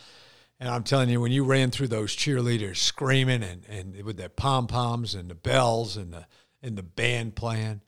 And 0.60 0.69
I'm 0.69 0.84
telling 0.84 1.10
you, 1.10 1.19
when 1.19 1.32
you 1.32 1.43
ran 1.43 1.71
through 1.71 1.89
those 1.89 2.15
cheerleaders 2.15 2.78
screaming 2.78 3.43
and, 3.43 3.65
and 3.67 4.04
with 4.04 4.17
their 4.17 4.30
pom 4.30 4.67
poms 4.67 5.15
and 5.15 5.30
the 5.30 5.36
bells 5.36 5.98
and 5.98 6.13
the 6.13 6.28
and 6.62 6.78
the 6.78 6.84
band 6.84 7.36
playing, 7.36 7.82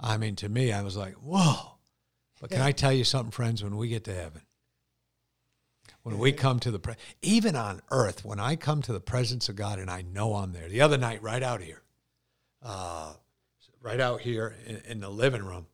I 0.00 0.16
mean, 0.16 0.36
to 0.36 0.48
me, 0.48 0.72
I 0.72 0.82
was 0.82 0.96
like, 0.96 1.14
whoa. 1.14 1.72
But 2.40 2.50
can 2.50 2.60
I 2.60 2.72
tell 2.72 2.92
you 2.92 3.04
something, 3.04 3.30
friends? 3.30 3.62
When 3.62 3.76
we 3.76 3.88
get 3.88 4.04
to 4.04 4.14
heaven, 4.14 4.42
when 6.02 6.18
we 6.18 6.32
come 6.32 6.58
to 6.60 6.70
the 6.70 6.78
pre- 6.78 6.94
even 7.20 7.54
on 7.54 7.82
earth, 7.90 8.24
when 8.24 8.40
I 8.40 8.56
come 8.56 8.82
to 8.82 8.92
the 8.92 9.00
presence 9.00 9.48
of 9.48 9.56
God 9.56 9.78
and 9.78 9.90
I 9.90 10.02
know 10.02 10.34
I'm 10.34 10.52
there. 10.52 10.68
The 10.68 10.80
other 10.80 10.98
night, 10.98 11.22
right 11.22 11.42
out 11.42 11.60
here, 11.60 11.82
uh, 12.62 13.12
right 13.82 14.00
out 14.00 14.20
here 14.20 14.54
in, 14.66 14.76
in 14.88 15.00
the 15.00 15.08
living 15.10 15.42
room. 15.44 15.66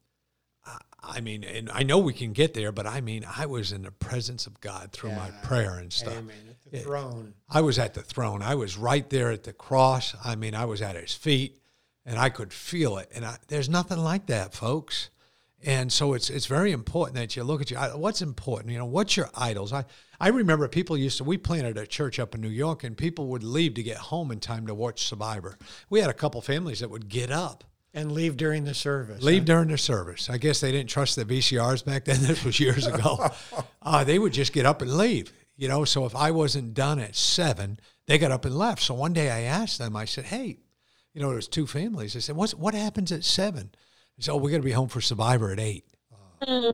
I, 0.67 0.79
I 1.03 1.21
mean, 1.21 1.45
and 1.45 1.71
I 1.71 1.83
know 1.83 1.99
we 1.99 2.13
can 2.13 2.33
get 2.33 2.55
there, 2.55 2.73
but 2.73 2.87
I 2.87 3.01
mean, 3.01 3.25
I 3.37 3.47
was 3.47 3.73
in 3.73 3.83
the 3.83 3.91
presence 3.91 4.47
of 4.47 4.61
God 4.61 4.93
through 4.93 5.13
my 5.13 5.31
prayer 5.43 5.75
and 5.75 5.93
stuff. 5.93 6.15
Amen. 6.17 6.37
At 6.51 6.71
the 6.73 6.79
Yeah. 6.79 6.83
throne. 6.85 7.35
I 7.49 7.61
was 7.61 7.79
at 7.79 7.95
the 7.95 8.03
throne. 8.03 8.43
I 8.43 8.55
was 8.55 8.77
right 8.77 9.09
there 9.09 9.31
at 9.31 9.45
the 9.45 9.53
cross. 9.53 10.15
I 10.25 10.35
mean, 10.37 10.55
I 10.55 10.65
was 10.65 10.83
at 10.83 10.97
his 10.97 11.15
feet 11.15 11.61
and 12.05 12.19
I 12.19 12.29
could 12.31 12.53
feel 12.53 12.99
it. 12.99 13.11
And 13.15 13.25
I, 13.25 13.37
there's 13.49 13.69
nothing 13.69 13.99
like 13.99 14.27
that, 14.27 14.55
folks. 14.55 15.11
And 15.65 15.93
so 15.93 16.15
it's 16.15 16.31
it's 16.31 16.47
very 16.47 16.71
important 16.71 17.17
that 17.17 17.35
you 17.35 17.43
look 17.43 17.61
at 17.61 17.69
your 17.69 17.81
what's 17.99 18.23
important. 18.23 18.71
You 18.73 18.79
know, 18.79 18.85
what's 18.87 19.17
your 19.17 19.29
idols? 19.35 19.73
I 19.73 19.87
I 20.21 20.29
remember 20.29 20.69
people 20.69 20.97
used 20.97 21.19
to 21.19 21.25
we 21.25 21.37
planted 21.37 21.77
a 21.77 21.85
church 21.85 22.21
up 22.21 22.33
in 22.37 22.41
New 22.41 22.49
York, 22.49 22.85
and 22.85 22.97
people 22.97 23.27
would 23.29 23.43
leave 23.43 23.75
to 23.75 23.83
get 23.83 23.97
home 23.97 24.31
in 24.31 24.39
time 24.39 24.69
to 24.69 24.75
watch 24.75 25.09
Survivor. 25.09 25.59
We 25.91 25.99
had 26.01 26.11
a 26.11 26.15
couple 26.15 26.41
families 26.43 26.79
that 26.79 26.91
would 26.91 27.09
get 27.09 27.33
up, 27.33 27.65
And 27.95 28.13
leave 28.13 28.37
during 28.37 28.65
the 28.65 28.75
service. 28.75 29.23
leave 29.23 29.43
huh? 29.43 29.47
during 29.47 29.69
the 29.69 29.79
service. 29.79 30.29
I 30.29 30.39
guess 30.39 30.61
they 30.61 30.71
didn't 30.71 30.91
trust 30.91 31.17
the 31.17 31.25
VCRs 31.25 31.85
back 31.85 32.05
then. 32.05 32.21
This 32.27 32.45
was 32.45 32.61
years 32.61 32.87
ago. 32.87 33.31
uh, 33.83 34.05
they 34.05 34.19
would 34.19 34.33
just 34.33 34.53
get 34.53 34.67
up 34.67 34.83
and 34.83 34.97
leave. 34.97 35.33
you 35.57 35.69
know. 35.69 35.85
So 35.85 36.05
if 36.05 36.15
I 36.15 36.31
wasn't 36.31 36.75
done 36.75 36.99
at 36.99 37.17
seven, 37.17 37.81
they 38.07 38.19
got 38.19 38.31
up 38.31 38.45
and 38.45 38.57
left. 38.57 38.83
So 38.83 38.95
one 38.95 39.13
day 39.13 39.31
I 39.31 39.41
asked 39.43 39.79
them, 39.79 39.97
I 39.97 40.05
said, 40.05 40.25
"Hey, 40.27 40.59
you 41.15 41.23
know, 41.23 41.31
there's 41.31 41.49
two 41.49 41.67
families." 41.67 42.15
I 42.15 42.21
said, 42.21 42.37
"What's 42.37 42.55
what 42.55 42.75
happens 42.75 43.11
at 43.11 43.25
7? 43.25 43.71
They 44.17 44.23
said, 44.23 44.33
"Oh, 44.33 44.37
we're 44.37 44.51
going 44.51 44.63
to 44.63 44.67
be 44.67 44.73
home 44.73 44.89
for 44.89 45.01
Survivor 45.01 45.51
at 45.51 45.59
8. 45.61 45.85
Mm. 46.43 46.73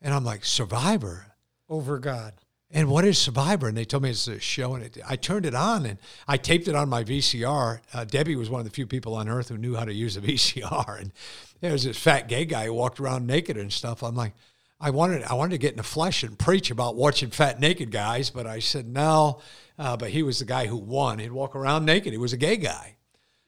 And 0.00 0.14
I'm 0.14 0.24
like, 0.24 0.44
"Survivor 0.44 1.26
over 1.68 1.98
God." 1.98 2.34
And 2.70 2.88
what 2.88 3.04
is 3.04 3.16
Survivor? 3.16 3.68
And 3.68 3.76
they 3.76 3.84
told 3.84 4.02
me 4.02 4.10
it's 4.10 4.26
a 4.26 4.40
show, 4.40 4.74
and 4.74 4.84
it, 4.84 4.98
I 5.08 5.16
turned 5.16 5.46
it 5.46 5.54
on 5.54 5.86
and 5.86 5.98
I 6.26 6.36
taped 6.36 6.66
it 6.66 6.74
on 6.74 6.88
my 6.88 7.04
VCR. 7.04 7.80
Uh, 7.94 8.04
Debbie 8.04 8.34
was 8.34 8.50
one 8.50 8.60
of 8.60 8.64
the 8.64 8.72
few 8.72 8.86
people 8.86 9.14
on 9.14 9.28
earth 9.28 9.48
who 9.48 9.56
knew 9.56 9.76
how 9.76 9.84
to 9.84 9.94
use 9.94 10.16
a 10.16 10.20
VCR, 10.22 11.00
and 11.00 11.12
there 11.60 11.72
was 11.72 11.84
this 11.84 11.98
fat 11.98 12.28
gay 12.28 12.44
guy 12.44 12.66
who 12.66 12.74
walked 12.74 12.98
around 12.98 13.26
naked 13.26 13.56
and 13.56 13.72
stuff. 13.72 14.02
I'm 14.02 14.16
like, 14.16 14.34
I 14.80 14.90
wanted 14.90 15.22
I 15.22 15.34
wanted 15.34 15.52
to 15.52 15.58
get 15.58 15.72
in 15.72 15.78
the 15.78 15.82
flesh 15.84 16.22
and 16.22 16.38
preach 16.38 16.70
about 16.70 16.96
watching 16.96 17.30
fat 17.30 17.60
naked 17.60 17.90
guys, 17.90 18.30
but 18.30 18.46
I 18.46 18.58
said 18.58 18.86
no. 18.86 19.40
Uh, 19.78 19.96
but 19.96 20.10
he 20.10 20.22
was 20.22 20.38
the 20.38 20.44
guy 20.44 20.66
who 20.66 20.76
won. 20.76 21.18
He'd 21.18 21.32
walk 21.32 21.54
around 21.54 21.84
naked. 21.84 22.12
He 22.12 22.18
was 22.18 22.32
a 22.32 22.38
gay 22.38 22.56
guy, 22.56 22.96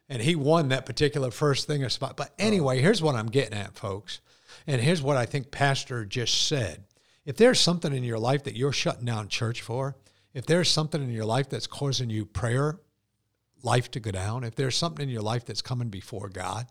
and 0.09 0.23
he 0.23 0.37
won 0.37 0.69
that 0.69 0.87
particular 0.87 1.31
first 1.31 1.67
thing. 1.67 1.83
Of 1.83 1.93
spot. 1.93 2.17
But 2.17 2.33
anyway, 2.39 2.81
here's 2.81 3.03
what 3.03 3.17
I'm 3.17 3.29
getting 3.29 3.59
at, 3.59 3.75
folks, 3.75 4.21
and 4.67 4.81
here's 4.81 5.03
what 5.03 5.17
I 5.17 5.27
think 5.27 5.51
Pastor 5.51 6.05
just 6.05 6.47
said. 6.47 6.85
If 7.29 7.37
there's 7.37 7.61
something 7.61 7.93
in 7.93 8.05
your 8.05 8.19
life 8.19 8.45
that 8.45 8.57
you're 8.57 8.73
shutting 8.73 9.05
down 9.05 9.29
church 9.29 9.61
for, 9.61 9.99
if 10.33 10.47
there's 10.47 10.71
something 10.71 11.03
in 11.03 11.11
your 11.11 11.27
life 11.27 11.51
that's 11.51 11.67
causing 11.67 12.09
you 12.09 12.25
prayer 12.25 12.81
life 13.63 13.91
to 13.91 14.01
go 14.01 14.13
down, 14.13 14.45
if 14.45 14.55
there's 14.55 14.77
something 14.77 15.03
in 15.03 15.13
your 15.13 15.21
life 15.21 15.45
that's 15.45 15.61
coming 15.61 15.91
before 15.91 16.31
God, 16.31 16.69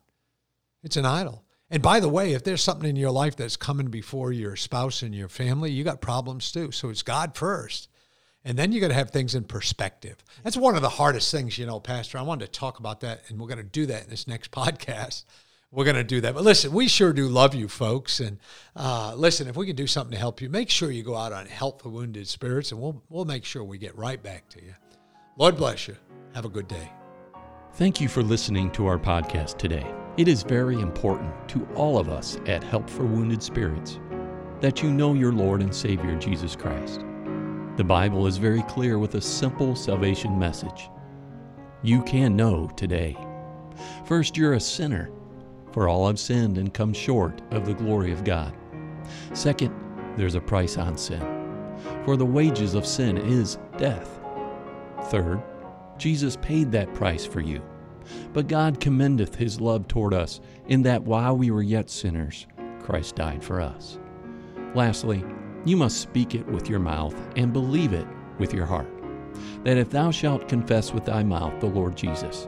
it's 0.82 0.98
an 0.98 1.06
idol. 1.06 1.46
And 1.70 1.84
by 1.84 2.00
the 2.00 2.10
way, 2.10 2.34
if 2.34 2.43
there's 2.43 2.63
something 2.63 2.89
in 2.89 2.96
your 2.96 3.12
life 3.12 3.36
that's 3.36 3.56
coming 3.56 3.89
before 3.89 4.32
your 4.32 4.56
spouse 4.56 5.04
and 5.04 5.13
your 5.13 5.30
family, 5.30 5.70
you 5.70 5.84
got 5.84 6.02
problems 6.02 6.52
too. 6.52 6.72
So 6.72 6.89
it's 6.89 7.04
God 7.04 7.36
first. 7.36 7.88
And 8.43 8.58
then 8.58 8.72
you 8.72 8.82
got 8.82 8.88
to 8.88 8.96
have 8.96 9.12
things 9.12 9.36
in 9.36 9.43
perspective. 9.43 10.17
That's 10.43 10.58
one 10.58 10.76
of 10.76 10.82
the 10.82 10.89
hardest 10.89 11.30
things, 11.30 11.60
you 11.60 11.67
know, 11.67 11.80
Pastor. 11.80 12.17
I 12.17 12.24
wanted 12.24 12.46
to 12.48 12.60
talk 12.60 12.80
about 12.80 13.02
that, 13.02 13.22
and 13.28 13.39
we're 13.39 13.48
going 13.48 13.58
to 13.60 13.63
do 13.63 13.86
that 13.86 14.06
in 14.06 14.10
this 14.10 14.28
next 14.28 14.50
podcast. 14.60 15.24
We're 15.72 15.84
going 15.84 15.98
to 15.98 16.04
do 16.04 16.22
that. 16.22 16.34
But 16.34 16.44
listen, 16.44 16.72
we 16.72 16.88
sure 16.88 17.12
do 17.12 17.28
love 17.28 17.54
you, 17.54 17.68
folks. 17.68 18.20
And 18.20 18.40
uh, 18.76 19.14
listen, 19.16 19.48
if 19.48 19.58
we 19.58 19.66
can 19.66 19.76
do 19.76 19.88
something 19.88 20.14
to 20.14 20.18
help 20.18 20.42
you, 20.42 20.50
make 20.50 20.70
sure 20.70 20.92
you 20.92 21.04
go 21.04 21.16
out 21.16 21.34
on 21.34 21.46
Help 21.46 21.82
for 21.82 21.90
Wounded 21.90 22.28
Spirits, 22.28 22.72
and 22.72 22.82
we'll, 22.82 23.04
we'll 23.10 23.26
make 23.26 23.44
sure 23.44 23.64
we 23.64 23.78
get 23.78 23.96
right 23.98 24.22
back 24.22 24.48
to 24.50 24.64
you. 24.64 24.74
Lord 25.38 25.58
bless 25.58 25.88
you. 25.88 25.98
Have 26.34 26.46
a 26.46 26.50
good 26.50 26.68
day. 26.68 26.92
Thank 27.74 28.00
you 28.00 28.08
for 28.08 28.24
listening 28.24 28.72
to 28.72 28.88
our 28.88 28.98
podcast 28.98 29.58
today. 29.58 29.86
It 30.16 30.28
is 30.28 30.42
very 30.42 30.80
important 30.80 31.32
to 31.50 31.68
all 31.76 32.00
of 32.00 32.10
us 32.10 32.40
at 32.48 32.64
Help 32.64 32.90
for 32.90 33.04
Wounded 33.04 33.44
Spirits 33.44 34.00
that 34.62 34.82
you 34.82 34.90
know 34.90 35.14
your 35.14 35.32
Lord 35.32 35.62
and 35.62 35.74
Savior 35.76 36.16
Jesus 36.16 36.56
Christ. 36.56 37.02
The 37.76 37.84
Bible 37.84 38.26
is 38.26 38.38
very 38.38 38.64
clear 38.64 38.98
with 38.98 39.14
a 39.16 39.22
simple 39.22 39.76
salvation 39.76 40.40
message. 40.40 40.90
You 41.84 42.02
can 42.02 42.36
know 42.36 42.68
today. 42.76 43.16
First, 44.06 44.36
you're 44.36 44.54
a 44.54 44.60
sinner, 44.60 45.12
for 45.78 45.88
all 45.88 46.08
have 46.08 46.18
sinned 46.18 46.58
and 46.58 46.74
come 46.74 46.92
short 46.92 47.40
of 47.52 47.68
the 47.68 47.74
glory 47.76 48.12
of 48.12 48.24
God. 48.24 48.52
Second, 49.34 49.72
there's 50.16 50.34
a 50.34 50.42
price 50.42 50.76
on 50.76 50.98
sin, 50.98 51.22
for 52.04 52.18
the 52.18 52.26
wages 52.26 52.74
of 52.74 52.84
sin 52.84 53.16
is 53.16 53.60
death. 53.78 54.20
Third, 55.12 55.40
Jesus 56.00 56.36
paid 56.42 56.72
that 56.72 56.96
price 56.96 57.28
for 57.28 57.42
you. 57.42 57.62
But 58.34 58.48
God 58.48 58.80
commendeth 58.80 59.36
his 59.36 59.62
love 59.62 59.88
toward 59.88 60.16
us, 60.16 60.42
in 60.66 60.82
that 60.82 61.04
while 61.04 61.38
we 61.38 61.52
were 61.52 61.62
yet 61.62 61.92
sinners, 61.92 62.48
Christ 62.80 63.16
died 63.16 63.44
for 63.44 63.62
us. 63.62 64.00
Lastly, 64.74 65.24
you 65.63 65.78
must 65.78 66.02
speak 66.02 66.34
it 66.34 66.48
with 66.48 66.72
your 66.72 66.80
mouth 66.80 67.13
and 67.36 67.54
believe 67.54 67.94
it 67.94 68.08
with 68.40 68.52
your 68.52 68.66
heart. 68.66 68.90
That 69.63 69.78
if 69.78 69.92
thou 69.92 70.10
shalt 70.10 70.50
confess 70.50 70.92
with 70.92 71.06
thy 71.06 71.22
mouth 71.22 71.60
the 71.60 71.68
Lord 71.68 71.96
Jesus, 71.96 72.48